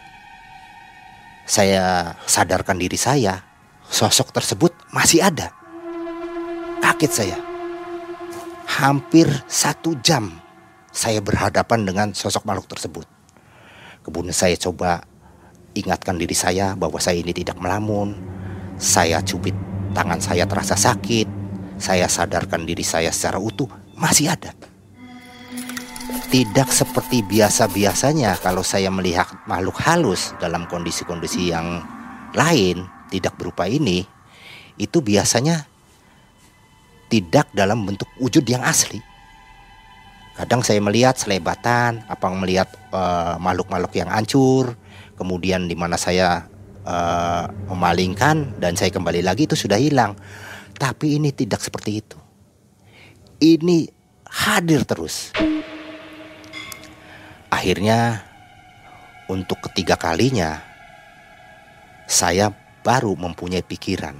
saya 1.44 2.16
sadarkan 2.24 2.81
diri 2.81 2.96
saya, 2.96 3.44
sosok 3.85 4.33
tersebut 4.33 4.72
masih 4.88 5.20
ada. 5.20 5.52
Kaget 6.81 7.12
saya. 7.12 7.38
Hampir 8.81 9.28
satu 9.44 10.00
jam 10.00 10.33
saya 10.88 11.20
berhadapan 11.20 11.85
dengan 11.85 12.09
sosok 12.16 12.48
makhluk 12.48 12.72
tersebut. 12.72 13.05
Kemudian 14.03 14.35
saya 14.35 14.59
coba 14.59 15.07
ingatkan 15.73 16.19
diri 16.19 16.35
saya 16.35 16.75
bahwa 16.75 16.99
saya 16.99 17.23
ini 17.23 17.33
tidak 17.33 17.57
melamun. 17.59 18.19
Saya 18.77 19.23
cubit 19.23 19.55
tangan 19.95 20.19
saya 20.19 20.49
terasa 20.49 20.75
sakit, 20.75 21.29
saya 21.79 22.09
sadarkan 22.09 22.67
diri 22.67 22.83
saya 22.83 23.12
secara 23.15 23.38
utuh, 23.38 23.69
masih 23.95 24.33
ada. 24.33 24.51
Tidak 26.33 26.69
seperti 26.73 27.21
biasa-biasanya 27.21 28.41
kalau 28.41 28.65
saya 28.65 28.88
melihat 28.88 29.29
makhluk 29.45 29.77
halus 29.85 30.33
dalam 30.41 30.65
kondisi-kondisi 30.65 31.53
yang 31.53 31.85
lain, 32.33 32.88
tidak 33.12 33.37
berupa 33.37 33.69
ini, 33.69 34.01
itu 34.81 35.05
biasanya 35.05 35.69
tidak 37.12 37.53
dalam 37.53 37.85
bentuk 37.85 38.09
wujud 38.17 38.43
yang 38.49 38.65
asli. 38.65 39.12
Kadang 40.33 40.64
saya 40.64 40.81
melihat 40.81 41.12
selebatan, 41.21 42.09
apa 42.09 42.27
melihat 42.33 42.68
uh, 42.88 43.37
makhluk-makhluk 43.37 43.92
yang 44.01 44.09
hancur, 44.09 44.73
kemudian 45.21 45.68
di 45.68 45.77
mana 45.77 46.01
saya 46.01 46.49
uh, 46.88 47.53
memalingkan 47.68 48.57
dan 48.57 48.73
saya 48.73 48.88
kembali 48.88 49.21
lagi 49.21 49.45
itu 49.45 49.55
sudah 49.55 49.77
hilang. 49.77 50.16
Tapi 50.73 51.21
ini 51.21 51.31
tidak 51.37 51.61
seperti 51.61 52.01
itu. 52.01 52.18
Ini 53.45 53.87
hadir 54.25 54.88
terus. 54.88 55.37
Akhirnya 57.53 58.25
untuk 59.29 59.61
ketiga 59.68 60.01
kalinya 60.01 60.64
saya 62.09 62.51
baru 62.83 63.14
mempunyai 63.14 63.62
pikiran 63.62 64.16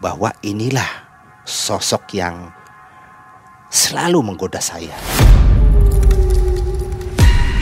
bahwa 0.00 0.32
inilah 0.40 0.88
sosok 1.44 2.16
yang 2.16 2.55
selalu 3.76 4.24
menggoda 4.24 4.56
saya. 4.56 4.96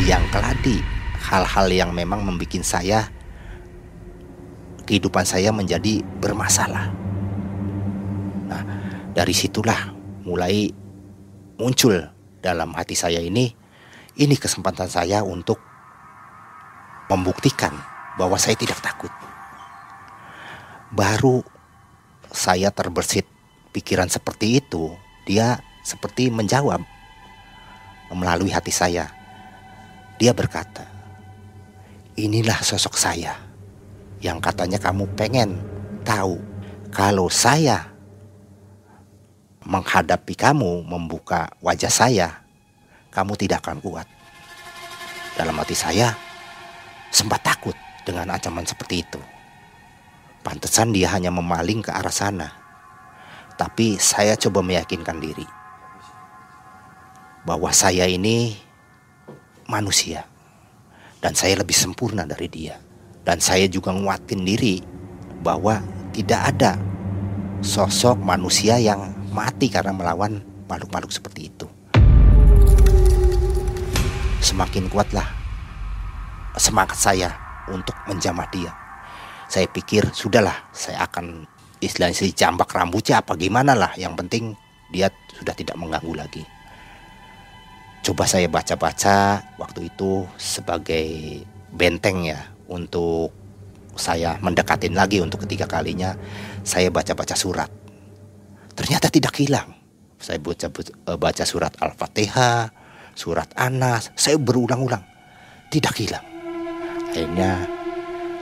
Yang 0.07 0.25
keladi 0.31 0.79
hal-hal 1.27 1.67
yang 1.75 1.91
memang 1.91 2.23
membuat 2.23 2.63
saya 2.63 3.11
kehidupan 4.87 5.27
saya 5.27 5.51
menjadi 5.51 6.07
bermasalah. 6.23 6.95
Nah, 8.47 8.63
dari 9.11 9.35
situlah 9.35 9.91
mulai 10.23 10.71
muncul 11.59 11.99
dalam 12.39 12.71
hati 12.79 12.95
saya 12.95 13.19
ini, 13.19 13.51
ini 14.15 14.35
kesempatan 14.39 14.87
saya 14.87 15.27
untuk 15.27 15.59
membuktikan 17.11 17.75
bahwa 18.15 18.39
saya 18.39 18.55
tidak 18.55 18.79
takut. 18.79 19.11
Baru 20.95 21.43
saya 22.31 22.71
terbersit 22.71 23.27
pikiran 23.75 24.07
seperti 24.07 24.63
itu, 24.63 24.95
dia 25.27 25.59
seperti 25.85 26.33
menjawab 26.33 26.81
melalui 28.11 28.51
hati 28.51 28.73
saya. 28.73 29.13
Dia 30.17 30.33
berkata, 30.33 30.89
"Inilah 32.17 32.59
sosok 32.65 32.97
saya." 32.97 33.55
yang 34.25 34.41
katanya 34.41 34.81
kamu 34.81 35.05
pengen 35.21 35.61
tahu 36.01 36.41
kalau 36.89 37.29
saya 37.29 37.93
menghadapi 39.69 40.33
kamu 40.33 40.81
membuka 40.89 41.53
wajah 41.61 41.93
saya 41.93 42.41
kamu 43.13 43.37
tidak 43.37 43.61
akan 43.61 43.85
kuat 43.85 44.09
dalam 45.37 45.61
hati 45.61 45.77
saya 45.77 46.17
sempat 47.13 47.45
takut 47.45 47.77
dengan 48.09 48.33
ancaman 48.33 48.65
seperti 48.65 49.05
itu 49.05 49.21
pantesan 50.41 50.97
dia 50.97 51.13
hanya 51.13 51.29
memaling 51.29 51.85
ke 51.85 51.93
arah 51.93 52.13
sana 52.13 52.49
tapi 53.61 54.01
saya 54.01 54.41
coba 54.41 54.65
meyakinkan 54.65 55.21
diri 55.21 55.45
bahwa 57.45 57.69
saya 57.71 58.09
ini 58.09 58.57
manusia 59.69 60.25
dan 61.21 61.37
saya 61.37 61.61
lebih 61.61 61.77
sempurna 61.77 62.25
dari 62.25 62.49
dia 62.49 62.81
dan 63.25 63.41
saya 63.41 63.69
juga 63.69 63.93
nguatin 63.93 64.45
diri 64.45 64.81
bahwa 65.45 65.81
tidak 66.13 66.41
ada 66.57 66.81
sosok 67.61 68.21
manusia 68.21 68.81
yang 68.81 69.13
mati 69.33 69.73
karena 69.73 69.93
melawan 69.93 70.41
makhluk-makhluk 70.69 71.13
seperti 71.13 71.53
itu. 71.53 71.67
Semakin 74.45 74.93
kuatlah 74.93 75.25
semangat 76.61 77.01
saya 77.01 77.33
untuk 77.69 77.97
menjamah 78.05 78.49
dia. 78.53 78.73
Saya 79.49 79.69
pikir 79.69 80.13
sudahlah, 80.13 80.69
saya 80.73 81.05
akan 81.05 81.49
istilahnya 81.81 82.17
si 82.17 82.33
jambak 82.33 82.73
rambutnya 82.73 83.21
apa 83.21 83.37
gimana 83.37 83.73
lah. 83.73 83.93
Yang 83.97 84.15
penting 84.25 84.45
dia 84.93 85.09
sudah 85.37 85.57
tidak 85.57 85.77
mengganggu 85.81 86.15
lagi. 86.15 86.43
Coba 88.05 88.29
saya 88.29 88.53
baca-baca 88.53 89.41
waktu 89.57 89.89
itu 89.89 90.29
sebagai 90.37 91.41
benteng 91.73 92.29
ya 92.29 92.53
untuk 92.69 93.33
saya 93.97 94.37
mendekatin 94.45 94.93
lagi 94.93 95.25
untuk 95.25 95.49
ketiga 95.49 95.65
kalinya 95.65 96.13
saya 96.61 96.93
baca-baca 96.93 97.33
surat. 97.33 97.73
Ternyata 98.77 99.09
tidak 99.09 99.33
hilang. 99.41 99.73
Saya 100.21 100.37
baca 100.37 100.69
eh, 100.69 101.17
baca 101.17 101.45
surat 101.49 101.73
Al-Fatihah, 101.81 102.69
surat 103.17 103.49
Anas, 103.57 104.13
saya 104.21 104.37
berulang-ulang. 104.37 105.01
Tidak 105.73 105.95
hilang. 105.97 106.27
Akhirnya 107.09 107.65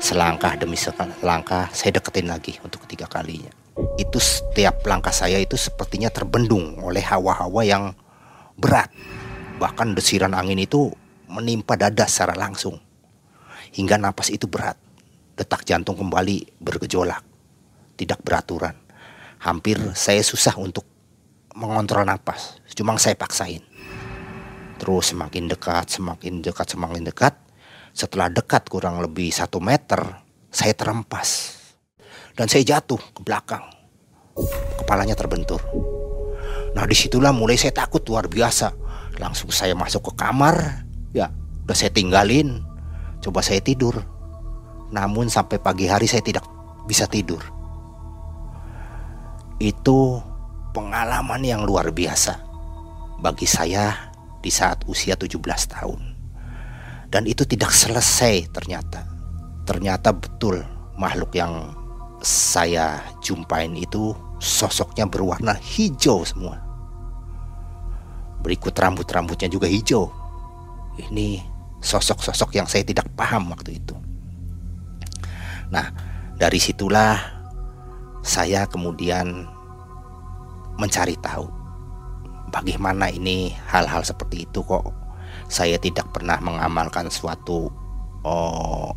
selangkah 0.02 0.58
demi 0.58 0.74
selangkah 0.74 1.70
saya 1.70 2.02
deketin 2.02 2.26
lagi 2.26 2.58
untuk 2.66 2.82
ketiga 2.90 3.06
kalinya. 3.06 3.54
Itu 3.94 4.18
setiap 4.18 4.82
langkah 4.90 5.14
saya 5.14 5.38
itu 5.38 5.54
sepertinya 5.54 6.10
terbendung 6.10 6.82
oleh 6.82 7.04
hawa-hawa 7.06 7.62
yang 7.62 7.94
berat. 8.58 8.90
Bahkan 9.62 9.94
desiran 9.94 10.34
angin 10.34 10.58
itu 10.58 10.90
menimpa 11.30 11.78
dada 11.78 12.02
secara 12.10 12.34
langsung. 12.34 12.82
Hingga 13.70 13.94
napas 13.94 14.34
itu 14.34 14.50
berat. 14.50 14.74
Detak 15.38 15.62
jantung 15.62 15.94
kembali 15.94 16.58
bergejolak. 16.58 17.22
Tidak 17.94 18.18
beraturan. 18.26 18.74
Hampir 19.38 19.78
saya 19.94 20.18
susah 20.18 20.58
untuk 20.58 20.82
mengontrol 21.54 22.02
napas. 22.02 22.58
Cuma 22.74 22.98
saya 22.98 23.14
paksain. 23.14 23.62
Terus 24.82 25.14
semakin 25.14 25.46
dekat, 25.46 25.94
semakin 25.94 26.42
dekat, 26.42 26.66
semakin 26.74 27.06
dekat 27.06 27.34
setelah 27.94 28.26
dekat 28.26 28.66
kurang 28.66 28.98
lebih 28.98 29.30
satu 29.30 29.62
meter, 29.62 30.00
saya 30.50 30.74
terempas. 30.74 31.54
Dan 32.34 32.50
saya 32.50 32.66
jatuh 32.66 32.98
ke 32.98 33.22
belakang. 33.22 33.62
Kepalanya 34.82 35.14
terbentur. 35.14 35.62
Nah 36.72 36.82
di 36.88 36.96
situlah 36.96 37.30
mulai 37.30 37.54
saya 37.54 37.70
takut 37.70 38.02
luar 38.10 38.26
biasa. 38.26 38.81
Langsung 39.20 39.52
saya 39.52 39.76
masuk 39.76 40.12
ke 40.12 40.22
kamar. 40.24 40.84
Ya 41.12 41.28
udah 41.66 41.76
saya 41.76 41.92
tinggalin. 41.92 42.62
Coba 43.20 43.44
saya 43.44 43.60
tidur. 43.60 44.00
Namun 44.92 45.32
sampai 45.32 45.56
pagi 45.60 45.88
hari 45.88 46.04
saya 46.04 46.20
tidak 46.20 46.44
bisa 46.84 47.08
tidur. 47.08 47.40
Itu 49.62 50.20
pengalaman 50.76 51.44
yang 51.44 51.62
luar 51.64 51.92
biasa 51.92 52.36
bagi 53.22 53.46
saya 53.46 54.12
di 54.42 54.50
saat 54.50 54.82
usia 54.90 55.14
17 55.14 55.38
tahun. 55.70 56.00
Dan 57.12 57.28
itu 57.28 57.44
tidak 57.44 57.70
selesai 57.70 58.50
ternyata. 58.50 59.04
Ternyata 59.68 60.10
betul 60.16 60.64
makhluk 60.98 61.36
yang 61.36 61.76
saya 62.24 62.98
jumpain 63.22 63.70
itu 63.78 64.16
sosoknya 64.42 65.06
berwarna 65.06 65.54
hijau 65.54 66.26
semua. 66.26 66.71
Berikut 68.42 68.74
rambut-rambutnya 68.74 69.46
juga 69.46 69.70
hijau. 69.70 70.10
Ini 70.98 71.40
sosok-sosok 71.82 72.58
yang 72.58 72.66
saya 72.68 72.82
tidak 72.82 73.08
paham 73.14 73.54
waktu 73.54 73.78
itu. 73.78 73.94
Nah, 75.72 75.88
dari 76.36 76.60
situlah 76.60 77.16
saya 78.22 78.68
kemudian 78.68 79.46
mencari 80.76 81.16
tahu 81.18 81.46
bagaimana 82.52 83.08
ini 83.08 83.50
hal-hal 83.66 84.04
seperti 84.04 84.46
itu 84.46 84.62
kok 84.62 84.84
saya 85.48 85.76
tidak 85.80 86.12
pernah 86.12 86.38
mengamalkan 86.38 87.08
suatu 87.08 87.68
oh, 88.24 88.92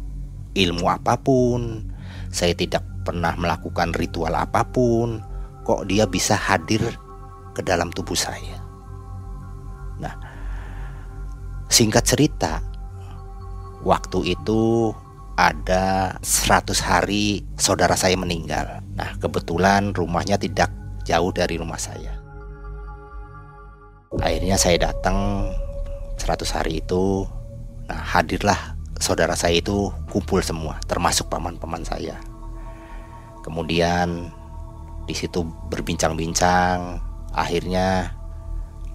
ilmu 0.56 0.88
apa 0.88 1.20
pun, 1.20 1.84
saya 2.32 2.56
tidak 2.56 2.84
pernah 3.04 3.36
melakukan 3.36 3.92
ritual 3.92 4.32
apa 4.32 4.64
pun, 4.64 5.20
kok 5.68 5.84
dia 5.88 6.08
bisa 6.08 6.36
hadir 6.40 6.82
ke 7.52 7.62
dalam 7.64 7.92
tubuh 7.92 8.16
saya. 8.16 8.55
Singkat 11.76 12.08
cerita, 12.08 12.64
waktu 13.84 14.40
itu 14.40 14.96
ada 15.36 16.16
100 16.24 16.72
hari 16.80 17.44
saudara 17.60 18.00
saya 18.00 18.16
meninggal. 18.16 18.80
Nah, 18.96 19.20
kebetulan 19.20 19.92
rumahnya 19.92 20.40
tidak 20.40 20.72
jauh 21.04 21.36
dari 21.36 21.60
rumah 21.60 21.76
saya. 21.76 22.16
Akhirnya 24.16 24.56
saya 24.56 24.80
datang 24.80 25.52
100 26.16 26.56
hari 26.56 26.80
itu 26.80 27.28
nah 27.86 28.02
hadirlah 28.02 28.74
saudara 28.98 29.38
saya 29.38 29.62
itu 29.62 29.94
kumpul 30.10 30.42
semua 30.42 30.82
termasuk 30.90 31.30
paman-paman 31.30 31.86
saya 31.86 32.18
kemudian 33.46 34.34
di 35.06 35.14
situ 35.14 35.46
berbincang-bincang 35.70 36.98
akhirnya 37.30 38.10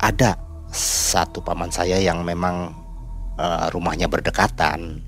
ada 0.02 0.34
satu 0.74 1.42
paman 1.42 1.70
saya 1.74 1.98
yang 1.98 2.22
memang 2.22 2.74
uh, 3.38 3.66
rumahnya 3.74 4.06
berdekatan. 4.06 5.02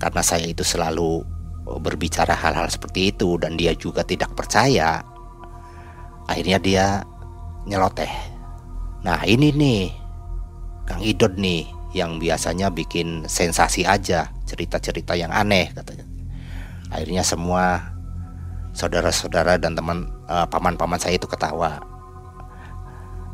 Karena 0.00 0.22
saya 0.24 0.48
itu 0.48 0.66
selalu 0.66 1.22
berbicara 1.62 2.34
hal-hal 2.34 2.66
seperti 2.66 3.14
itu 3.14 3.38
dan 3.38 3.54
dia 3.54 3.70
juga 3.78 4.02
tidak 4.02 4.34
percaya. 4.34 5.04
Akhirnya 6.26 6.58
dia 6.58 6.86
nyeloteh. 7.68 8.10
Nah 9.06 9.22
ini 9.22 9.54
nih 9.54 9.82
Kang 10.86 11.02
Idot 11.02 11.38
nih 11.38 11.66
yang 11.94 12.18
biasanya 12.18 12.72
bikin 12.72 13.28
sensasi 13.30 13.86
aja 13.86 14.32
cerita-cerita 14.48 15.14
yang 15.14 15.30
aneh 15.30 15.70
katanya. 15.70 16.06
Akhirnya 16.90 17.22
semua 17.22 17.94
saudara-saudara 18.74 19.60
dan 19.60 19.78
teman 19.78 20.10
uh, 20.26 20.48
paman-paman 20.50 20.98
saya 20.98 21.14
itu 21.14 21.30
ketawa. 21.30 21.78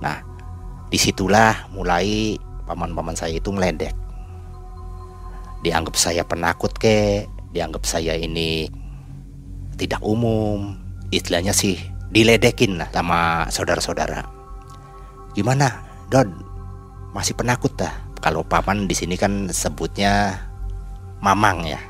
Nah 0.04 0.27
di 0.88 0.98
situlah 1.00 1.68
mulai 1.72 2.36
paman-paman 2.64 3.16
saya 3.16 3.36
itu 3.36 3.52
meledek 3.52 3.92
dianggap 5.64 5.94
saya 5.96 6.22
penakut 6.24 6.72
ke 6.76 7.24
dianggap 7.52 7.84
saya 7.84 8.16
ini 8.16 8.68
tidak 9.76 10.00
umum 10.04 10.76
istilahnya 11.12 11.52
sih 11.52 11.78
diledekin 12.08 12.80
lah 12.80 12.88
sama 12.92 13.48
saudara-saudara 13.52 14.24
gimana 15.36 15.88
Don 16.08 16.48
masih 17.12 17.36
penakut 17.36 17.72
dah. 17.76 17.92
Kalau 18.18 18.42
paman 18.42 18.88
di 18.88 18.96
sini 18.96 19.14
kan 19.14 19.46
sebutnya 19.52 20.40
mamang 21.20 21.68
ya. 21.68 21.80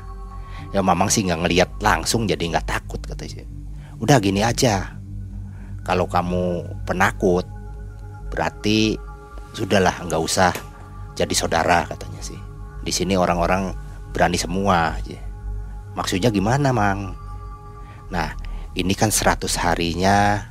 Ya 0.75 0.83
mamang 0.83 1.09
sih 1.09 1.25
nggak 1.25 1.41
ngelihat 1.47 1.69
langsung 1.81 2.27
jadi 2.29 2.39
nggak 2.39 2.67
takut 2.67 3.01
katanya. 3.01 3.47
Udah 3.97 4.19
gini 4.21 4.43
aja. 4.43 4.99
Kalau 5.87 6.05
kamu 6.05 6.67
penakut 6.85 7.47
berarti 8.29 8.95
sudahlah 9.53 10.05
nggak 10.05 10.21
usah 10.21 10.53
jadi 11.19 11.35
saudara 11.35 11.83
katanya 11.83 12.23
sih. 12.23 12.39
Di 12.79 12.95
sini 12.95 13.19
orang-orang 13.19 13.75
berani 14.15 14.39
semua. 14.39 14.95
Maksudnya 15.93 16.31
gimana, 16.31 16.71
Mang? 16.71 17.11
Nah, 18.07 18.31
ini 18.71 18.95
kan 18.95 19.11
100 19.11 19.51
harinya 19.59 20.47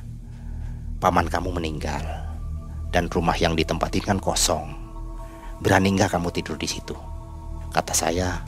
paman 1.01 1.25
kamu 1.25 1.57
meninggal 1.57 2.05
dan 2.93 3.09
rumah 3.09 3.33
yang 3.33 3.57
ditempatin 3.57 4.05
kan 4.05 4.19
kosong. 4.21 4.77
Berani 5.57 5.97
nggak 5.97 6.13
kamu 6.13 6.29
tidur 6.29 6.55
di 6.55 6.69
situ? 6.69 6.93
Kata 7.73 7.97
saya, 7.97 8.45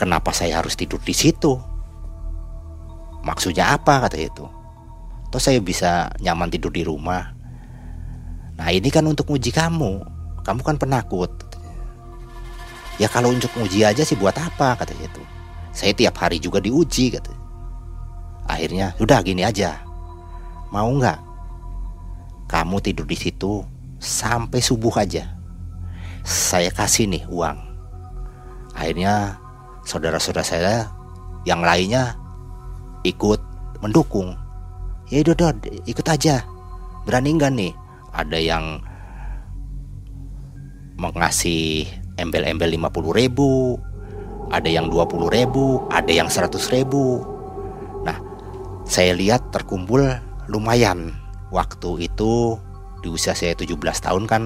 kenapa 0.00 0.32
saya 0.32 0.64
harus 0.64 0.72
tidur 0.72 0.98
di 1.04 1.12
situ? 1.12 1.52
Maksudnya 3.20 3.76
apa 3.76 4.08
kata 4.08 4.16
itu? 4.16 4.48
Toh 5.28 5.42
saya 5.42 5.60
bisa 5.60 6.08
nyaman 6.24 6.48
tidur 6.48 6.72
di 6.72 6.80
rumah. 6.80 7.35
Nah 8.56 8.68
ini 8.72 8.88
kan 8.88 9.04
untuk 9.04 9.28
uji 9.32 9.52
kamu. 9.52 10.00
Kamu 10.42 10.60
kan 10.64 10.76
penakut. 10.80 11.28
Ya 12.96 13.12
kalau 13.12 13.32
untuk 13.32 13.52
uji 13.60 13.84
aja 13.84 14.00
sih 14.00 14.16
buat 14.16 14.36
apa 14.40 14.80
kata 14.80 14.96
itu. 14.96 15.22
Saya 15.76 15.92
tiap 15.92 16.16
hari 16.16 16.40
juga 16.40 16.64
diuji 16.64 17.12
kata. 17.12 17.32
Akhirnya 18.48 18.96
udah 18.96 19.20
gini 19.20 19.44
aja. 19.44 19.84
Mau 20.72 20.88
nggak 20.96 21.20
kamu 22.48 22.80
tidur 22.80 23.04
di 23.04 23.18
situ 23.18 23.60
sampai 24.00 24.64
subuh 24.64 24.94
aja. 24.96 25.36
Saya 26.24 26.72
kasih 26.72 27.06
nih 27.10 27.28
uang. 27.28 27.58
Akhirnya 28.72 29.36
saudara-saudara 29.84 30.46
saya 30.46 30.74
yang 31.44 31.60
lainnya 31.62 32.16
ikut 33.04 33.38
mendukung. 33.84 34.34
Ya 35.06 35.22
udah, 35.22 35.54
ikut 35.86 36.06
aja. 36.08 36.42
Berani 37.06 37.38
nggak 37.38 37.52
nih? 37.54 37.72
Ada 38.16 38.40
yang 38.40 38.80
mengasih 40.96 41.84
embel-embel 42.16 42.72
50 42.72 43.12
ribu, 43.12 43.76
ada 44.48 44.66
yang 44.66 44.88
20 44.88 45.28
ribu, 45.28 45.84
ada 45.92 46.08
yang 46.08 46.32
100 46.32 46.56
ribu. 46.72 47.20
Nah, 48.08 48.16
saya 48.88 49.12
lihat 49.12 49.52
terkumpul 49.52 50.00
lumayan 50.48 51.12
waktu 51.52 52.08
itu 52.08 52.56
di 53.04 53.12
usia 53.12 53.36
saya 53.36 53.52
17 53.52 53.76
tahun 53.76 54.24
kan 54.24 54.42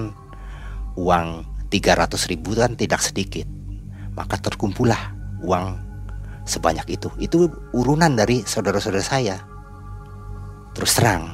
uang 0.99 1.47
300 1.71 2.27
ribu 2.27 2.51
kan 2.51 2.75
tidak 2.75 2.99
sedikit 2.99 3.47
maka 4.11 4.35
terkumpullah 4.37 5.15
uang 5.41 5.79
sebanyak 6.43 6.99
itu. 6.99 7.07
Itu 7.21 7.47
urunan 7.71 8.11
dari 8.11 8.43
saudara-saudara 8.43 9.03
saya. 9.03 9.37
Terus 10.75 10.91
terang, 10.95 11.31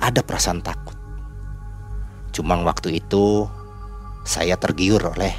ada 0.00 0.20
perasaan 0.20 0.60
takut. 0.64 0.99
Cuma 2.30 2.58
waktu 2.62 3.02
itu 3.02 3.46
saya 4.22 4.54
tergiur 4.54 5.02
oleh 5.02 5.34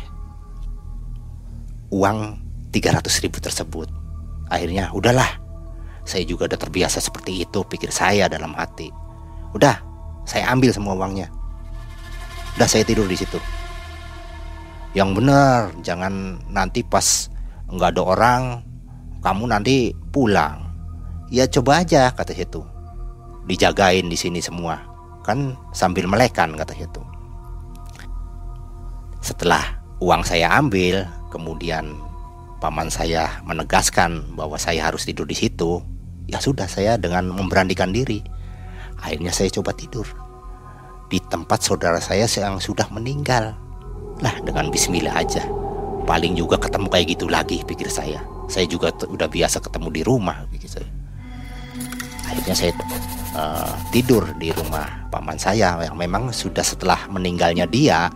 uang 1.91 2.39
300 2.71 3.23
ribu 3.23 3.37
tersebut. 3.39 3.87
Akhirnya 4.51 4.91
udahlah, 4.91 5.39
saya 6.03 6.27
juga 6.27 6.47
udah 6.51 6.59
terbiasa 6.59 6.99
seperti 6.99 7.43
itu 7.43 7.63
pikir 7.67 7.91
saya 7.91 8.27
dalam 8.27 8.51
hati. 8.55 8.91
Udah, 9.55 9.79
saya 10.27 10.51
ambil 10.51 10.71
semua 10.75 10.95
uangnya. 10.95 11.31
Udah 12.59 12.67
saya 12.67 12.83
tidur 12.83 13.07
di 13.07 13.15
situ. 13.15 13.39
Yang 14.91 15.23
benar, 15.23 15.71
jangan 15.87 16.43
nanti 16.51 16.83
pas 16.83 17.31
nggak 17.71 17.95
ada 17.95 18.01
orang, 18.03 18.43
kamu 19.23 19.43
nanti 19.47 19.95
pulang. 20.11 20.67
Ya 21.31 21.47
coba 21.47 21.87
aja 21.87 22.11
kata 22.11 22.35
situ. 22.35 22.59
Dijagain 23.47 24.11
di 24.11 24.19
sini 24.19 24.43
semua. 24.43 24.90
Kan 25.21 25.57
sambil 25.71 26.09
melekan 26.09 26.57
kata 26.57 26.73
situ. 26.73 27.01
Setelah 29.21 29.81
uang 30.01 30.25
saya 30.25 30.49
ambil, 30.57 31.05
kemudian 31.29 31.93
paman 32.57 32.89
saya 32.89 33.41
menegaskan 33.45 34.33
bahwa 34.33 34.57
saya 34.57 34.89
harus 34.89 35.05
tidur 35.05 35.29
di 35.29 35.37
situ. 35.37 35.81
Ya 36.25 36.41
sudah 36.41 36.65
saya 36.65 36.97
dengan 36.97 37.29
memberanikan 37.29 37.93
diri. 37.93 38.21
Akhirnya 39.01 39.33
saya 39.33 39.49
coba 39.49 39.73
tidur 39.73 40.05
di 41.11 41.19
tempat 41.19 41.59
saudara 41.59 41.99
saya 41.99 42.25
yang 42.25 42.57
sudah 42.61 42.87
meninggal. 42.93 43.57
Lah 44.21 44.35
dengan 44.45 44.69
bismillah 44.69 45.11
aja. 45.11 45.43
Paling 46.05 46.33
juga 46.33 46.57
ketemu 46.57 46.87
kayak 46.89 47.07
gitu 47.13 47.25
lagi 47.29 47.57
pikir 47.67 47.89
saya. 47.89 48.21
Saya 48.49 48.65
juga 48.65 48.89
udah 48.93 49.27
biasa 49.29 49.59
ketemu 49.61 49.89
di 49.91 50.01
rumah 50.01 50.45
pikir 50.49 50.69
saya. 50.69 51.00
Akhirnya 52.31 52.55
saya 52.55 52.71
uh, 53.35 53.75
tidur 53.91 54.23
di 54.39 54.55
rumah 54.55 55.11
paman 55.11 55.35
saya 55.35 55.75
yang 55.83 55.99
memang 55.99 56.31
sudah 56.31 56.63
setelah 56.63 57.11
meninggalnya 57.11 57.67
dia 57.67 58.07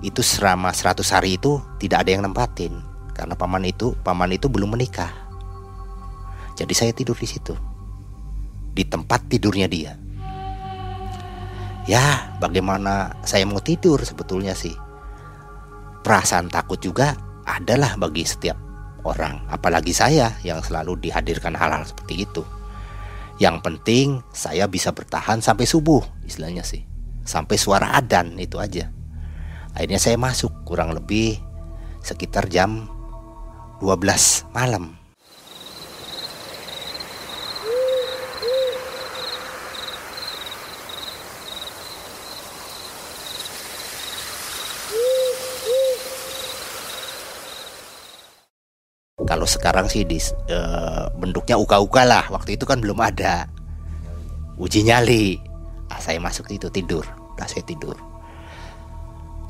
itu 0.00 0.24
selama 0.24 0.72
100 0.72 1.04
hari 1.12 1.36
itu 1.36 1.60
tidak 1.76 2.08
ada 2.08 2.10
yang 2.16 2.24
nempatin 2.24 2.80
karena 3.12 3.36
paman 3.36 3.68
itu 3.68 3.92
paman 4.00 4.32
itu 4.32 4.48
belum 4.48 4.72
menikah. 4.72 5.12
Jadi 6.56 6.72
saya 6.72 6.96
tidur 6.96 7.20
di 7.20 7.28
situ. 7.28 7.52
Di 8.74 8.82
tempat 8.88 9.28
tidurnya 9.28 9.68
dia. 9.68 9.92
Ya, 11.84 12.32
bagaimana 12.40 13.12
saya 13.28 13.44
mau 13.44 13.60
tidur 13.60 14.00
sebetulnya 14.00 14.56
sih 14.56 14.72
perasaan 16.04 16.52
takut 16.52 16.76
juga 16.80 17.16
adalah 17.48 17.96
bagi 17.96 18.28
setiap 18.28 18.56
orang, 19.08 19.40
apalagi 19.48 19.92
saya 19.92 20.36
yang 20.44 20.60
selalu 20.60 21.00
dihadirkan 21.00 21.56
hal-hal 21.56 21.88
seperti 21.88 22.28
itu. 22.28 22.44
Yang 23.42 23.56
penting 23.66 24.06
saya 24.30 24.70
bisa 24.70 24.94
bertahan 24.94 25.42
sampai 25.42 25.66
subuh, 25.66 26.02
istilahnya 26.22 26.62
sih. 26.62 26.86
Sampai 27.26 27.58
suara 27.58 27.96
adan 27.98 28.38
itu 28.38 28.60
aja. 28.62 28.92
Akhirnya 29.74 29.98
saya 29.98 30.14
masuk 30.14 30.62
kurang 30.62 30.94
lebih 30.94 31.42
sekitar 31.98 32.46
jam 32.46 32.86
12 33.82 34.46
malam. 34.54 35.03
Kalau 49.44 49.60
sekarang 49.60 49.92
sih 49.92 50.08
di 50.08 50.16
e, 50.48 50.58
bentuknya 51.20 51.60
uka-uka 51.60 52.00
lah. 52.08 52.24
Waktu 52.32 52.56
itu 52.56 52.64
kan 52.64 52.80
belum 52.80 52.96
ada 52.96 53.44
uji 54.56 54.88
nyali. 54.88 55.36
Ah, 55.92 56.00
saya 56.00 56.16
masuk 56.16 56.48
itu 56.48 56.72
tidur. 56.72 57.04
Udah 57.36 57.44
saya 57.44 57.60
tidur. 57.60 57.92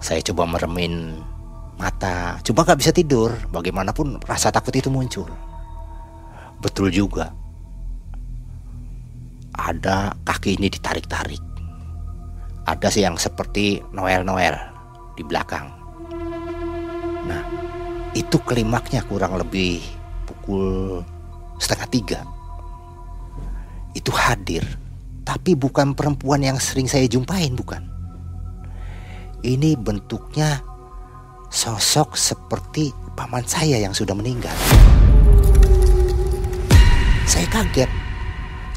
Saya 0.03 0.19
coba 0.19 0.51
meremin 0.51 1.23
mata, 1.79 2.43
coba 2.43 2.67
nggak 2.67 2.79
bisa 2.83 2.91
tidur. 2.91 3.39
Bagaimanapun 3.55 4.19
rasa 4.27 4.51
takut 4.51 4.75
itu 4.75 4.91
muncul. 4.91 5.31
Betul 6.59 6.91
juga. 6.91 7.31
Ada 9.55 10.19
kaki 10.27 10.59
ini 10.59 10.75
ditarik-tarik. 10.75 11.39
Ada 12.67 12.91
sih 12.91 13.07
yang 13.07 13.15
seperti 13.15 13.79
Noel-Noel 13.95 14.59
di 15.15 15.23
belakang. 15.23 15.71
Nah, 17.31 17.64
itu 18.15 18.39
klimaknya 18.47 19.03
kurang 19.03 19.35
lebih 19.35 19.83
pukul 20.25 21.03
setengah 21.59 21.89
tiga. 21.91 22.21
Itu 23.95 24.15
hadir, 24.15 24.63
tapi 25.27 25.59
bukan 25.59 25.99
perempuan 25.99 26.43
yang 26.43 26.59
sering 26.63 26.87
saya 26.87 27.07
jumpain, 27.11 27.55
bukan. 27.55 27.83
Ini 29.45 29.77
bentuknya 29.77 30.63
sosok 31.51 32.17
seperti 32.17 32.95
paman 33.15 33.45
saya 33.47 33.79
yang 33.83 33.93
sudah 33.93 34.15
meninggal. 34.17 34.55
Saya 37.27 37.47
kaget, 37.51 37.91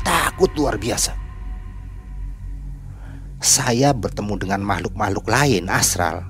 takut 0.02 0.50
luar 0.58 0.82
biasa. 0.82 1.14
Saya 3.38 3.94
bertemu 3.94 4.34
dengan 4.38 4.62
makhluk-makhluk 4.66 5.30
lain 5.30 5.70
astral, 5.70 6.26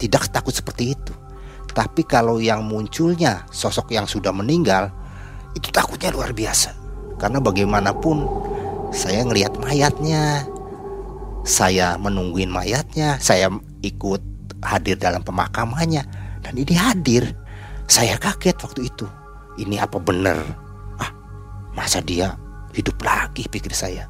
tidak 0.00 0.28
takut 0.32 0.56
seperti 0.56 0.96
itu. 0.96 1.25
Tapi 1.76 2.08
kalau 2.08 2.40
yang 2.40 2.64
munculnya 2.64 3.44
sosok 3.52 3.92
yang 3.92 4.08
sudah 4.08 4.32
meninggal, 4.32 4.88
itu 5.52 5.68
takutnya 5.68 6.08
luar 6.08 6.32
biasa. 6.32 6.72
Karena 7.20 7.36
bagaimanapun 7.36 8.24
saya 8.96 9.20
ngelihat 9.28 9.60
mayatnya, 9.60 10.48
saya 11.44 12.00
menungguin 12.00 12.48
mayatnya, 12.48 13.20
saya 13.20 13.52
ikut 13.84 14.24
hadir 14.64 14.96
dalam 14.96 15.20
pemakamannya, 15.20 16.08
dan 16.40 16.54
ini 16.56 16.72
hadir. 16.72 17.36
Saya 17.86 18.16
kaget 18.16 18.56
waktu 18.56 18.88
itu. 18.88 19.04
Ini 19.60 19.84
apa 19.84 20.00
benar? 20.00 20.40
Ah, 20.96 21.12
masa 21.76 22.00
dia 22.00 22.40
hidup 22.72 22.96
lagi 23.04 23.44
pikir 23.52 23.76
saya. 23.76 24.08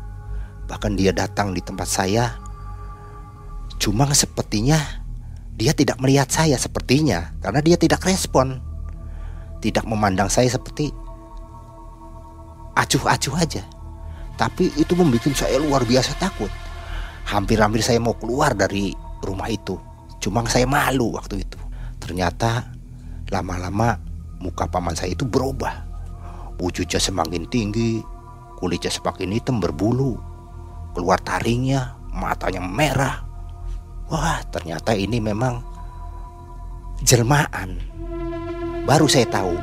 Bahkan 0.70 0.94
dia 0.94 1.10
datang 1.10 1.50
di 1.50 1.60
tempat 1.60 1.90
saya. 1.90 2.38
Cuma 3.76 4.06
sepertinya 4.14 5.05
dia 5.56 5.72
tidak 5.72 5.96
melihat 6.04 6.28
saya 6.28 6.60
sepertinya 6.60 7.32
karena 7.40 7.64
dia 7.64 7.80
tidak 7.80 8.04
respon. 8.04 8.60
Tidak 9.56 9.88
memandang 9.88 10.28
saya 10.28 10.52
seperti 10.52 10.92
acuh-acuh 12.76 13.34
aja. 13.40 13.64
Tapi 14.36 14.68
itu 14.76 14.92
membuat 14.92 15.32
saya 15.32 15.56
luar 15.56 15.88
biasa 15.88 16.12
takut. 16.20 16.52
Hampir-hampir 17.24 17.80
saya 17.80 17.96
mau 17.96 18.12
keluar 18.14 18.52
dari 18.52 18.92
rumah 19.24 19.48
itu. 19.48 19.80
Cuma 20.20 20.44
saya 20.44 20.68
malu 20.68 21.16
waktu 21.16 21.40
itu. 21.40 21.58
Ternyata 21.96 22.68
lama-lama 23.32 23.96
muka 24.38 24.68
paman 24.68 24.92
saya 24.92 25.16
itu 25.16 25.24
berubah. 25.24 25.88
Wujudnya 26.60 27.00
semakin 27.00 27.48
tinggi, 27.48 28.04
kulitnya 28.60 28.92
semakin 28.92 29.32
hitam 29.32 29.56
berbulu, 29.58 30.20
keluar 30.92 31.20
taringnya, 31.24 31.96
matanya 32.12 32.60
merah, 32.64 33.25
Wah, 34.06 34.38
ternyata 34.54 34.94
ini 34.94 35.18
memang 35.18 35.58
jelmaan. 37.02 37.74
Baru 38.86 39.10
saya 39.10 39.26
tahu 39.26 39.58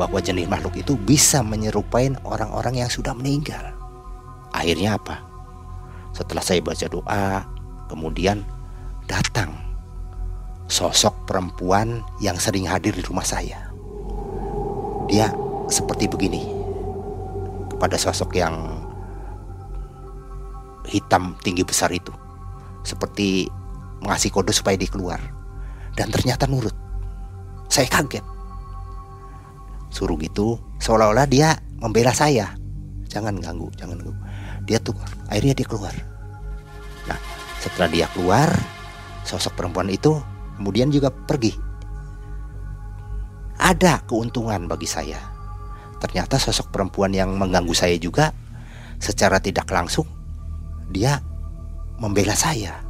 bahwa 0.00 0.18
jenis 0.24 0.48
makhluk 0.48 0.72
itu 0.80 0.96
bisa 0.96 1.44
menyerupai 1.44 2.16
orang-orang 2.24 2.80
yang 2.80 2.88
sudah 2.88 3.12
meninggal. 3.12 3.60
Akhirnya 4.56 4.96
apa? 4.96 5.20
Setelah 6.16 6.40
saya 6.40 6.64
baca 6.64 6.86
doa, 6.88 7.44
kemudian 7.92 8.40
datang 9.04 9.52
sosok 10.64 11.28
perempuan 11.28 12.00
yang 12.24 12.40
sering 12.40 12.64
hadir 12.64 12.96
di 12.96 13.04
rumah 13.04 13.24
saya. 13.24 13.68
Dia 15.12 15.28
seperti 15.68 16.08
begini 16.08 16.40
kepada 17.68 18.00
sosok 18.00 18.32
yang 18.32 18.80
hitam 20.88 21.36
tinggi 21.44 21.60
besar 21.68 21.92
itu 21.92 22.12
seperti 22.88 23.44
mengasih 24.02 24.30
kode 24.30 24.54
supaya 24.54 24.78
dia 24.78 24.90
keluar. 24.90 25.20
Dan 25.94 26.14
ternyata 26.14 26.46
nurut. 26.46 26.74
Saya 27.68 27.90
kaget. 27.90 28.24
Suruh 29.88 30.16
gitu, 30.20 30.60
seolah-olah 30.78 31.26
dia 31.26 31.58
membela 31.80 32.12
saya. 32.12 32.54
Jangan 33.08 33.40
ganggu, 33.40 33.72
jangan 33.76 33.98
ganggu. 33.98 34.14
Dia 34.68 34.78
tuh, 34.78 34.94
akhirnya 35.32 35.56
dia 35.56 35.66
keluar. 35.66 35.94
Nah, 37.08 37.18
setelah 37.58 37.88
dia 37.88 38.06
keluar, 38.12 38.52
sosok 39.24 39.56
perempuan 39.56 39.88
itu 39.88 40.20
kemudian 40.60 40.92
juga 40.92 41.08
pergi. 41.10 41.56
Ada 43.58 44.06
keuntungan 44.06 44.70
bagi 44.70 44.86
saya. 44.86 45.18
Ternyata 45.98 46.38
sosok 46.38 46.70
perempuan 46.70 47.10
yang 47.10 47.34
mengganggu 47.34 47.74
saya 47.74 47.98
juga 47.98 48.30
secara 49.02 49.42
tidak 49.42 49.66
langsung 49.70 50.06
dia 50.88 51.18
membela 51.98 52.38
saya. 52.38 52.87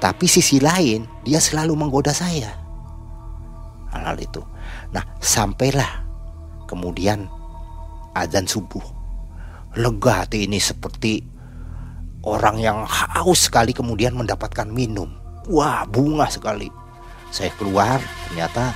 Tapi 0.00 0.24
sisi 0.24 0.58
lain 0.58 1.04
dia 1.22 1.36
selalu 1.36 1.76
menggoda 1.76 2.16
saya. 2.16 2.56
Hal-hal 3.92 4.16
itu. 4.16 4.40
Nah, 4.96 5.04
sampailah 5.20 6.08
kemudian 6.64 7.28
azan 8.16 8.48
subuh. 8.48 8.82
Lega 9.76 10.24
hati 10.24 10.48
ini 10.50 10.58
seperti 10.58 11.22
orang 12.26 12.58
yang 12.58 12.82
haus 12.88 13.46
sekali 13.46 13.76
kemudian 13.76 14.16
mendapatkan 14.16 14.66
minum. 14.66 15.12
Wah, 15.46 15.84
bunga 15.86 16.26
sekali. 16.32 16.72
Saya 17.30 17.54
keluar, 17.54 18.02
ternyata 18.26 18.74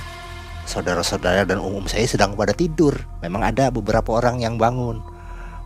saudara-saudara 0.63 1.43
dan 1.43 1.59
umum 1.59 1.89
saya 1.89 2.07
sedang 2.07 2.37
pada 2.37 2.55
tidur. 2.55 2.95
Memang 3.19 3.43
ada 3.43 3.73
beberapa 3.73 4.15
orang 4.15 4.39
yang 4.39 4.55
bangun. 4.55 5.03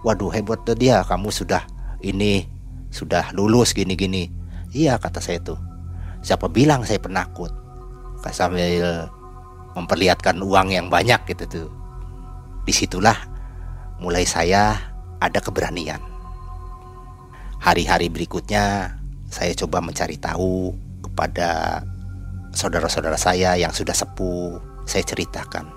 Waduh, 0.01 0.31
hebat 0.31 0.63
dia, 0.79 1.03
kamu 1.03 1.29
sudah 1.29 1.67
ini 1.99 2.47
sudah 2.89 3.29
lulus 3.35 3.75
gini-gini. 3.75 4.38
Iya, 4.69 5.01
kata 5.01 5.17
saya 5.17 5.41
tuh. 5.41 5.57
Siapa 6.21 6.45
bilang 6.51 6.85
saya 6.85 7.01
penakut? 7.01 7.49
Sambil 8.29 9.09
memperlihatkan 9.73 10.37
uang 10.37 10.75
yang 10.75 10.87
banyak 10.91 11.23
gitu 11.33 11.45
tuh. 11.49 11.69
Di 12.67 12.73
situlah 12.75 13.15
mulai 13.97 14.27
saya 14.27 14.77
ada 15.17 15.39
keberanian. 15.41 15.99
Hari-hari 17.59 18.07
berikutnya 18.13 18.95
saya 19.27 19.51
coba 19.57 19.81
mencari 19.81 20.15
tahu 20.21 20.75
kepada 21.03 21.81
saudara-saudara 22.53 23.17
saya 23.17 23.55
yang 23.57 23.73
sudah 23.73 23.95
sepuh. 23.95 24.61
Saya 24.85 25.05
ceritakan 25.05 25.69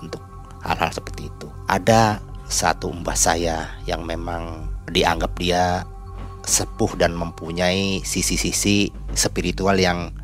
untuk 0.00 0.22
hal-hal 0.64 0.90
seperti 0.92 1.28
itu. 1.28 1.48
Ada 1.68 2.20
satu 2.48 2.92
mbah 2.92 3.16
saya 3.16 3.68
yang 3.84 4.04
memang 4.08 4.68
dianggap 4.88 5.36
dia 5.36 5.84
sepuh 6.48 6.96
dan 6.96 7.12
mempunyai 7.12 8.00
sisi-sisi 8.00 8.88
spiritual 9.12 9.76
yang 9.76 10.16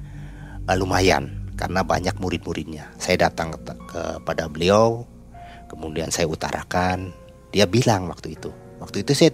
uh, 0.64 0.72
lumayan 0.72 1.52
karena 1.54 1.84
banyak 1.84 2.16
murid-muridnya. 2.16 2.88
Saya 2.96 3.28
datang 3.28 3.52
kepada 3.86 4.48
beliau, 4.48 5.04
kemudian 5.68 6.08
saya 6.08 6.24
utarakan, 6.26 7.12
dia 7.52 7.68
bilang 7.68 8.08
waktu 8.08 8.34
itu. 8.34 8.50
Waktu 8.80 9.06
itu 9.06 9.12
saya 9.14 9.30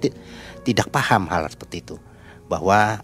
tidak 0.66 0.92
paham 0.92 1.30
hal 1.30 1.48
seperti 1.48 1.80
itu 1.80 1.96
bahwa 2.50 3.00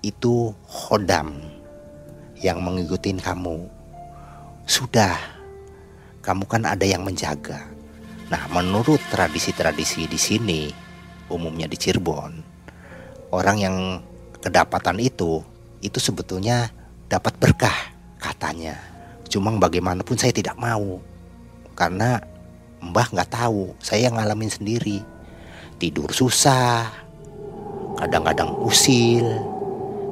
itu 0.00 0.54
hodam 0.64 1.36
yang 2.38 2.62
mengikuti 2.62 3.10
kamu. 3.12 3.66
Sudah, 4.64 5.18
kamu 6.22 6.44
kan 6.46 6.62
ada 6.64 6.86
yang 6.86 7.02
menjaga. 7.02 7.66
Nah, 8.28 8.44
menurut 8.52 9.00
tradisi-tradisi 9.08 10.04
di 10.04 10.20
sini, 10.20 10.62
umumnya 11.32 11.64
di 11.64 11.76
Cirebon, 11.80 12.57
orang 13.34 13.56
yang 13.60 13.76
kedapatan 14.38 14.98
itu 15.02 15.42
itu 15.84 15.98
sebetulnya 16.00 16.70
dapat 17.06 17.34
berkah 17.38 17.94
katanya. 18.18 18.76
Cuma 19.28 19.52
bagaimanapun 19.54 20.16
saya 20.16 20.32
tidak 20.32 20.56
mau 20.56 20.98
karena 21.76 22.18
Mbah 22.78 23.10
nggak 23.10 23.34
tahu, 23.34 23.74
saya 23.82 24.06
yang 24.06 24.14
ngalamin 24.18 24.50
sendiri. 24.50 25.02
Tidur 25.82 26.14
susah, 26.14 26.86
kadang-kadang 27.98 28.54
usil. 28.62 29.26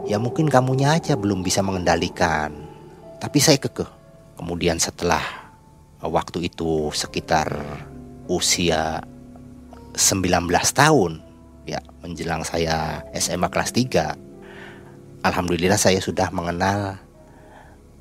Ya 0.07 0.19
mungkin 0.19 0.51
kamunya 0.51 0.99
aja 0.99 1.15
belum 1.15 1.47
bisa 1.47 1.63
mengendalikan. 1.63 2.51
Tapi 3.23 3.39
saya 3.39 3.59
kekeh. 3.59 3.87
Kemudian 4.35 4.83
setelah 4.83 5.23
waktu 6.03 6.51
itu 6.51 6.91
sekitar 6.91 7.55
usia 8.27 9.03
19 9.95 10.51
tahun 10.75 11.26
ya 11.67 11.83
menjelang 12.01 12.47
saya 12.47 13.03
SMA 13.13 13.51
kelas 13.51 13.75
3 13.75 14.27
Alhamdulillah 15.27 15.75
saya 15.75 15.99
sudah 15.99 16.31
mengenal 16.31 17.03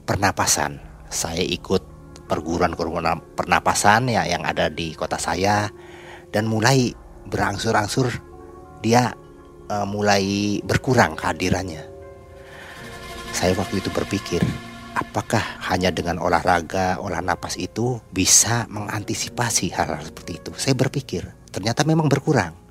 pernapasan. 0.06 0.78
Saya 1.10 1.42
ikut 1.42 1.82
perguruan 2.30 2.78
pernapasan 3.34 4.14
ya 4.14 4.30
yang 4.30 4.46
ada 4.46 4.70
di 4.70 4.94
kota 4.94 5.18
saya 5.18 5.70
dan 6.30 6.46
mulai 6.46 6.94
berangsur-angsur 7.26 8.14
dia 8.86 9.14
uh, 9.74 9.90
mulai 9.90 10.58
berkurang 10.62 11.18
kehadirannya. 11.18 11.82
Saya 13.34 13.58
waktu 13.58 13.82
itu 13.82 13.90
berpikir, 13.90 14.46
apakah 14.96 15.42
hanya 15.74 15.90
dengan 15.90 16.22
olahraga, 16.22 17.02
olah 17.02 17.20
napas 17.26 17.58
itu 17.58 18.00
bisa 18.14 18.70
mengantisipasi 18.70 19.74
hal-hal 19.74 20.06
seperti 20.06 20.40
itu? 20.40 20.52
Saya 20.56 20.78
berpikir, 20.78 21.26
ternyata 21.50 21.84
memang 21.84 22.08
berkurang. 22.08 22.65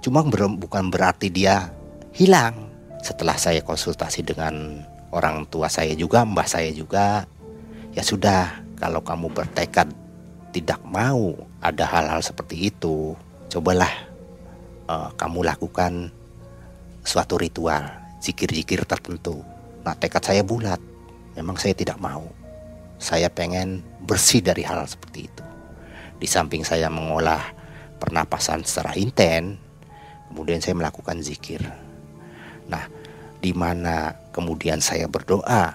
Cuma 0.00 0.24
bukan 0.24 0.88
berarti 0.88 1.28
dia 1.28 1.68
hilang. 2.16 2.72
Setelah 3.00 3.36
saya 3.40 3.64
konsultasi 3.64 4.24
dengan 4.24 4.84
orang 5.12 5.48
tua 5.48 5.68
saya 5.68 5.92
juga, 5.96 6.24
mbah 6.24 6.48
saya 6.48 6.72
juga. 6.72 7.24
Ya 7.92 8.04
sudah, 8.04 8.60
kalau 8.76 9.00
kamu 9.04 9.32
bertekad 9.32 9.88
tidak 10.50 10.80
mau 10.84 11.36
ada 11.60 11.84
hal-hal 11.86 12.20
seperti 12.24 12.72
itu, 12.72 13.16
cobalah 13.52 13.90
uh, 14.88 15.08
kamu 15.16 15.46
lakukan 15.46 16.10
suatu 17.04 17.40
ritual, 17.40 17.86
zikir-zikir 18.20 18.84
tertentu. 18.84 19.40
Nah, 19.84 19.96
tekad 19.96 20.20
saya 20.20 20.42
bulat. 20.44 20.80
Memang 21.38 21.56
saya 21.56 21.72
tidak 21.72 21.96
mau. 21.96 22.26
Saya 23.00 23.32
pengen 23.32 23.80
bersih 24.04 24.44
dari 24.44 24.60
hal 24.60 24.84
seperti 24.84 25.24
itu. 25.24 25.44
Di 26.20 26.28
samping 26.28 26.66
saya 26.66 26.92
mengolah 26.92 27.40
pernapasan 27.96 28.60
secara 28.60 28.92
intens, 28.98 29.56
kemudian 30.30 30.62
saya 30.62 30.78
melakukan 30.78 31.18
zikir. 31.20 31.60
Nah, 32.70 32.86
di 33.42 33.50
mana 33.50 34.14
kemudian 34.30 34.78
saya 34.78 35.10
berdoa 35.10 35.74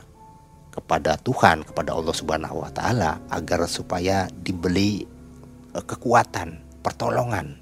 kepada 0.72 1.20
Tuhan, 1.20 1.68
kepada 1.68 1.92
Allah 1.92 2.16
Subhanahu 2.16 2.64
wa 2.64 2.72
taala 2.72 3.20
agar 3.28 3.68
supaya 3.68 4.32
dibeli 4.32 5.04
eh, 5.76 5.86
kekuatan, 5.86 6.64
pertolongan 6.80 7.60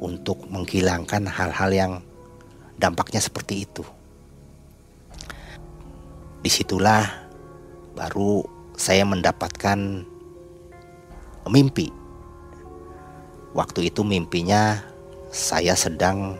untuk 0.00 0.48
menghilangkan 0.48 1.28
hal-hal 1.28 1.70
yang 1.70 1.92
dampaknya 2.80 3.20
seperti 3.20 3.68
itu. 3.68 3.84
Di 6.40 6.48
situlah 6.48 7.04
baru 7.92 8.40
saya 8.80 9.04
mendapatkan 9.04 10.08
mimpi. 11.52 11.92
Waktu 13.52 13.92
itu 13.92 14.06
mimpinya 14.06 14.89
saya 15.30 15.78
sedang 15.78 16.34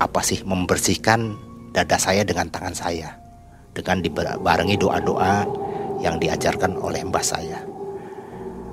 apa 0.00 0.24
sih 0.24 0.40
membersihkan 0.40 1.36
dada 1.76 2.00
saya 2.00 2.24
dengan 2.24 2.48
tangan 2.48 2.72
saya 2.72 3.20
dengan 3.76 4.02
dibarengi 4.02 4.76
doa-doa 4.80 5.44
yang 6.00 6.16
diajarkan 6.16 6.80
oleh 6.80 7.04
mbah 7.04 7.22
saya. 7.22 7.60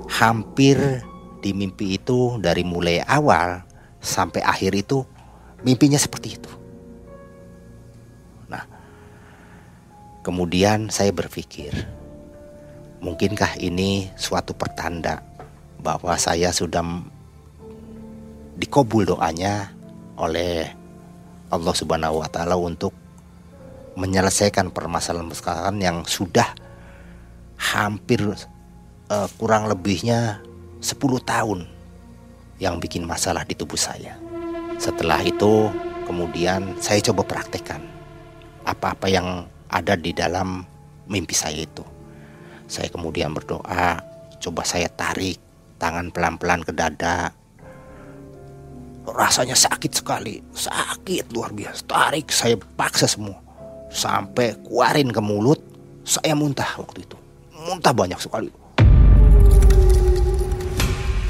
Hampir 0.08 1.04
di 1.44 1.52
mimpi 1.52 2.00
itu 2.00 2.40
dari 2.40 2.64
mulai 2.64 3.04
awal 3.04 3.62
sampai 4.00 4.40
akhir 4.40 4.72
itu 4.74 5.04
mimpinya 5.62 6.00
seperti 6.00 6.40
itu. 6.40 6.52
Nah, 8.48 8.64
kemudian 10.24 10.88
saya 10.88 11.12
berpikir, 11.12 11.76
mungkinkah 13.04 13.60
ini 13.60 14.08
suatu 14.16 14.56
pertanda 14.56 15.20
bahwa 15.78 16.16
saya 16.16 16.50
sudah 16.50 16.82
dikobul 18.58 19.06
doanya 19.06 19.70
oleh 20.18 20.66
Allah 21.48 21.74
Subhanahu 21.74 22.20
wa 22.20 22.28
taala 22.28 22.58
untuk 22.58 22.92
menyelesaikan 23.94 24.74
permasalahan-permasalahan 24.74 25.78
yang 25.78 25.98
sudah 26.04 26.54
hampir 27.58 28.22
uh, 29.10 29.28
kurang 29.38 29.66
lebihnya 29.66 30.42
10 30.78 30.98
tahun 31.26 31.66
yang 32.58 32.78
bikin 32.78 33.06
masalah 33.06 33.42
di 33.46 33.54
tubuh 33.54 33.78
saya. 33.78 34.18
Setelah 34.78 35.22
itu 35.26 35.70
kemudian 36.06 36.78
saya 36.78 37.02
coba 37.02 37.26
praktekkan 37.26 37.82
apa-apa 38.62 39.10
yang 39.10 39.46
ada 39.70 39.94
di 39.98 40.14
dalam 40.14 40.62
mimpi 41.10 41.34
saya 41.34 41.64
itu. 41.66 41.82
Saya 42.68 42.92
kemudian 42.92 43.32
berdoa, 43.32 43.98
coba 44.38 44.62
saya 44.62 44.86
tarik 44.92 45.40
tangan 45.80 46.12
pelan-pelan 46.12 46.62
ke 46.62 46.72
dada, 46.76 47.32
rasanya 49.14 49.56
sakit 49.56 49.92
sekali. 49.92 50.40
Sakit 50.52 51.32
luar 51.32 51.54
biasa. 51.54 51.84
Tarik 51.88 52.28
saya 52.32 52.56
paksa 52.56 53.08
semua. 53.08 53.38
Sampai 53.88 54.56
keluarin 54.64 55.08
ke 55.12 55.20
mulut. 55.22 55.60
Saya 56.04 56.32
muntah 56.32 56.68
waktu 56.80 57.04
itu. 57.04 57.16
Muntah 57.52 57.92
banyak 57.92 58.20
sekali. 58.20 58.50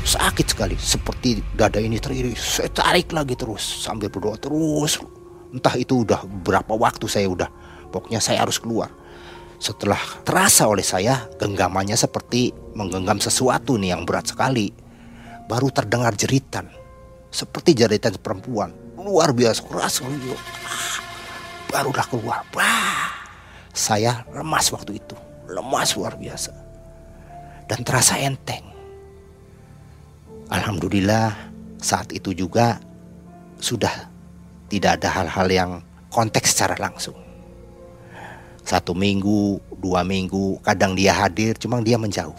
Sakit 0.06 0.46
sekali. 0.46 0.76
Seperti 0.78 1.42
dada 1.54 1.82
ini 1.82 1.98
teriris 1.98 2.62
saya 2.62 2.70
tarik 2.70 3.10
lagi 3.10 3.34
terus. 3.34 3.62
Sambil 3.62 4.08
berdoa 4.08 4.38
terus. 4.38 5.02
Entah 5.50 5.74
itu 5.74 6.06
udah 6.06 6.22
berapa 6.24 6.74
waktu 6.78 7.06
saya 7.10 7.26
udah. 7.26 7.50
Pokoknya 7.90 8.22
saya 8.22 8.46
harus 8.46 8.60
keluar. 8.62 8.92
Setelah 9.58 9.98
terasa 10.22 10.70
oleh 10.70 10.86
saya 10.86 11.26
genggamannya 11.34 11.98
seperti 11.98 12.54
menggenggam 12.78 13.18
sesuatu 13.18 13.74
nih 13.74 13.98
yang 13.98 14.06
berat 14.06 14.30
sekali. 14.30 14.70
Baru 15.48 15.72
terdengar 15.72 16.14
jeritan 16.14 16.77
seperti 17.28 17.76
jeritan 17.76 18.16
perempuan 18.18 18.72
luar 18.98 19.32
biasa 19.32 19.64
keras 19.64 20.04
ah, 20.04 20.96
barulah 21.72 22.06
keluar 22.08 22.44
Wah, 22.52 23.08
saya 23.72 24.26
lemas 24.34 24.68
waktu 24.68 25.00
itu 25.00 25.16
lemas 25.48 25.96
luar 25.96 26.16
biasa 26.20 26.68
dan 27.68 27.84
terasa 27.84 28.16
enteng. 28.16 28.64
Alhamdulillah 30.48 31.36
saat 31.76 32.08
itu 32.16 32.32
juga 32.32 32.80
sudah 33.60 34.08
tidak 34.72 35.00
ada 35.00 35.08
hal-hal 35.12 35.48
yang 35.52 35.70
konteks 36.08 36.56
secara 36.56 36.80
langsung. 36.80 37.16
Satu 38.64 38.92
minggu, 38.92 39.60
dua 39.80 40.04
minggu, 40.04 40.60
kadang 40.64 40.96
dia 40.96 41.12
hadir, 41.12 41.56
cuma 41.56 41.80
dia 41.80 41.96
menjauh. 42.00 42.36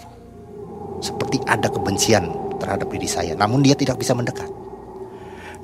Seperti 1.01 1.41
ada 1.45 1.69
kebencian 1.69 2.29
terhadap 2.61 2.89
diri 2.89 3.09
saya, 3.09 3.33
namun 3.33 3.65
dia 3.65 3.73
tidak 3.73 3.97
bisa 4.01 4.13
mendekat. 4.13 4.49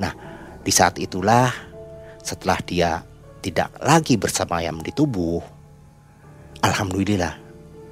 Nah, 0.02 0.14
di 0.62 0.72
saat 0.74 0.98
itulah 1.00 1.52
setelah 2.20 2.58
dia 2.66 3.06
tidak 3.46 3.70
lagi 3.84 4.18
bersemayam 4.18 4.82
di 4.82 4.90
tubuh, 4.90 5.40
alhamdulillah 6.66 7.38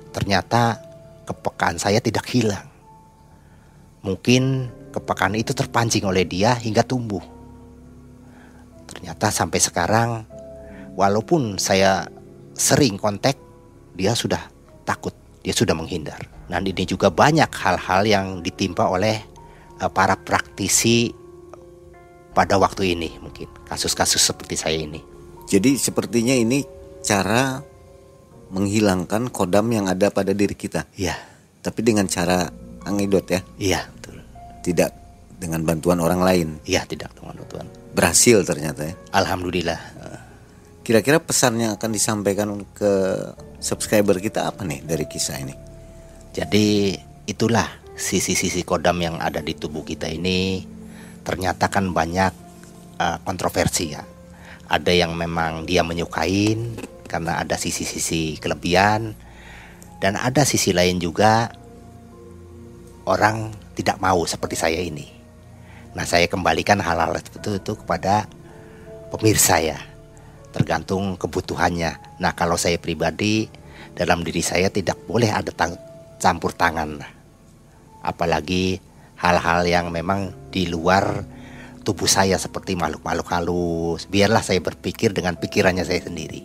ternyata 0.10 0.78
kepekaan 1.26 1.78
saya 1.78 2.02
tidak 2.02 2.26
hilang. 2.30 2.66
Mungkin 4.04 4.68
kepekaan 4.92 5.38
itu 5.40 5.56
terpancing 5.56 6.04
oleh 6.04 6.28
dia 6.28 6.54
hingga 6.60 6.84
tumbuh. 6.84 7.24
Ternyata 8.90 9.32
sampai 9.32 9.60
sekarang 9.64 10.10
walaupun 10.94 11.56
saya 11.58 12.06
sering 12.54 13.00
kontak, 13.00 13.40
dia 13.98 14.14
sudah 14.14 14.42
takut, 14.86 15.16
dia 15.42 15.56
sudah 15.56 15.74
menghindar. 15.74 16.20
Dan 16.46 16.68
ini 16.68 16.86
juga 16.86 17.10
banyak 17.10 17.50
hal-hal 17.50 18.02
yang 18.06 18.28
ditimpa 18.46 18.86
oleh 18.86 19.18
uh, 19.82 19.90
para 19.90 20.14
praktisi 20.20 21.10
pada 22.34 22.58
waktu 22.58 22.98
ini 22.98 23.16
mungkin 23.22 23.48
kasus-kasus 23.70 24.20
seperti 24.20 24.58
saya 24.58 24.78
ini. 24.82 25.00
Jadi 25.48 25.78
sepertinya 25.78 26.34
ini 26.34 26.66
cara 27.06 27.62
menghilangkan 28.54 29.30
kodam 29.30 29.70
yang 29.74 29.86
ada 29.90 30.10
pada 30.10 30.34
diri 30.34 30.58
kita. 30.58 30.90
Iya. 30.98 31.18
Tapi 31.62 31.80
dengan 31.86 32.10
cara 32.10 32.50
angidot 32.86 33.26
ya. 33.30 33.42
Iya, 33.58 33.86
betul. 33.98 34.18
Tidak 34.66 34.90
dengan 35.38 35.62
bantuan 35.66 36.02
orang 36.02 36.22
lain. 36.22 36.48
Iya, 36.66 36.86
tidak 36.86 37.14
dengan 37.18 37.38
bantuan. 37.38 37.66
Berhasil 37.94 38.42
ternyata 38.46 38.90
ya. 38.90 38.96
Alhamdulillah. 39.14 39.80
Kira-kira 40.84 41.24
pesan 41.24 41.64
yang 41.64 41.80
akan 41.80 41.90
disampaikan 41.96 42.50
ke 42.76 42.92
subscriber 43.64 44.20
kita 44.20 44.52
apa 44.52 44.68
nih 44.68 44.84
dari 44.84 45.08
kisah 45.08 45.40
ini? 45.40 45.56
Jadi 46.36 46.98
itulah 47.24 47.68
sisi-sisi 47.96 48.66
kodam 48.68 49.00
yang 49.00 49.16
ada 49.22 49.40
di 49.40 49.56
tubuh 49.56 49.86
kita 49.86 50.10
ini 50.10 50.66
ternyata 51.24 51.72
kan 51.72 51.92
banyak 51.92 52.32
uh, 53.00 53.18
kontroversi 53.24 53.96
ya. 53.96 54.04
Ada 54.68 54.92
yang 54.96 55.16
memang 55.16 55.68
dia 55.68 55.84
menyukain 55.84 56.76
karena 57.08 57.44
ada 57.44 57.60
sisi-sisi 57.60 58.40
kelebihan 58.40 59.14
dan 60.00 60.20
ada 60.20 60.44
sisi 60.48 60.72
lain 60.76 60.98
juga 61.00 61.52
orang 63.08 63.52
tidak 63.76 64.00
mau 64.00 64.24
seperti 64.24 64.56
saya 64.56 64.80
ini. 64.80 65.08
Nah, 65.94 66.08
saya 66.10 66.26
kembalikan 66.26 66.82
hal-hal 66.82 67.14
seperti 67.22 67.62
itu 67.62 67.74
kepada 67.78 68.26
pemirsa 69.14 69.62
ya 69.62 69.78
tergantung 70.54 71.18
kebutuhannya. 71.18 72.22
Nah, 72.22 72.32
kalau 72.38 72.58
saya 72.58 72.78
pribadi 72.78 73.50
dalam 73.94 74.22
diri 74.22 74.42
saya 74.42 74.70
tidak 74.70 75.02
boleh 75.06 75.30
ada 75.34 75.50
tang 75.50 75.78
campur 76.22 76.54
tangan. 76.54 77.02
Apalagi 78.06 78.78
hal-hal 79.24 79.64
yang 79.64 79.88
memang 79.88 80.36
di 80.52 80.68
luar 80.68 81.24
tubuh 81.88 82.08
saya 82.12 82.36
seperti 82.36 82.76
makhluk-makhluk 82.76 83.28
halus. 83.32 84.04
Biarlah 84.12 84.44
saya 84.44 84.60
berpikir 84.60 85.16
dengan 85.16 85.40
pikirannya 85.40 85.88
saya 85.88 86.04
sendiri. 86.04 86.44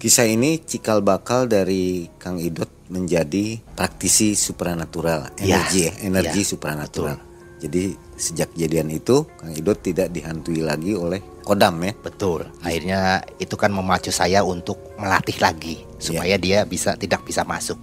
Kisah 0.00 0.26
ini 0.26 0.58
cikal 0.58 0.98
bakal 0.98 1.46
dari 1.46 2.10
Kang 2.18 2.42
Idot 2.42 2.66
menjadi 2.90 3.62
praktisi 3.78 4.34
supranatural, 4.34 5.30
Ya, 5.38 5.62
energi 5.62 5.86
ya, 5.86 5.92
energi 6.02 6.42
ya, 6.42 6.48
supranatural. 6.56 7.16
Jadi 7.62 7.94
sejak 8.18 8.50
kejadian 8.58 8.90
itu 8.90 9.22
Kang 9.38 9.54
Idot 9.54 9.78
tidak 9.78 10.10
dihantui 10.10 10.66
lagi 10.66 10.98
oleh 10.98 11.22
kodam 11.46 11.78
ya. 11.86 11.94
Betul. 12.02 12.50
Akhirnya 12.66 13.22
itu 13.38 13.54
kan 13.54 13.70
memacu 13.70 14.10
saya 14.10 14.42
untuk 14.42 14.74
melatih 14.98 15.38
lagi 15.38 15.86
supaya 16.02 16.34
dia 16.34 16.66
bisa 16.66 16.98
tidak 16.98 17.22
bisa 17.22 17.46
masuk. 17.46 17.78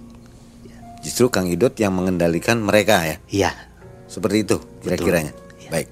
Justru 1.00 1.32
Kang 1.32 1.48
Idot 1.48 1.72
yang 1.80 1.96
mengendalikan 1.96 2.60
mereka 2.60 3.04
ya. 3.04 3.16
Iya. 3.28 3.50
Seperti 4.06 4.44
itu 4.44 4.56
kira-kiranya. 4.84 5.32
Iya. 5.60 5.70
Baik. 5.72 5.88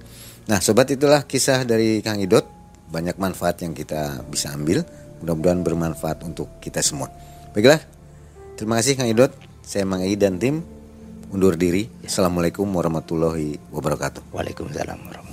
Nah, 0.49 0.59
sobat 0.65 0.89
itulah 0.89 1.25
kisah 1.25 1.65
dari 1.65 2.01
Kang 2.05 2.21
Idot. 2.21 2.45
Banyak 2.89 3.21
manfaat 3.21 3.61
yang 3.61 3.77
kita 3.77 4.25
bisa 4.29 4.53
ambil. 4.53 4.85
Mudah-mudahan 5.21 5.61
bermanfaat 5.61 6.25
untuk 6.25 6.61
kita 6.61 6.81
semua. 6.81 7.13
Baiklah. 7.53 7.81
Terima 8.57 8.81
kasih 8.81 8.97
Kang 8.97 9.09
Idot. 9.09 9.33
Saya 9.65 9.85
Mang 9.85 10.01
Ei 10.01 10.17
dan 10.17 10.41
tim 10.41 10.65
undur 11.29 11.61
diri. 11.61 11.89
Assalamualaikum 12.05 12.65
warahmatullahi 12.65 13.61
wabarakatuh. 13.69 14.33
Waalaikumsalam 14.33 14.97
warahmatullahi 14.97 15.28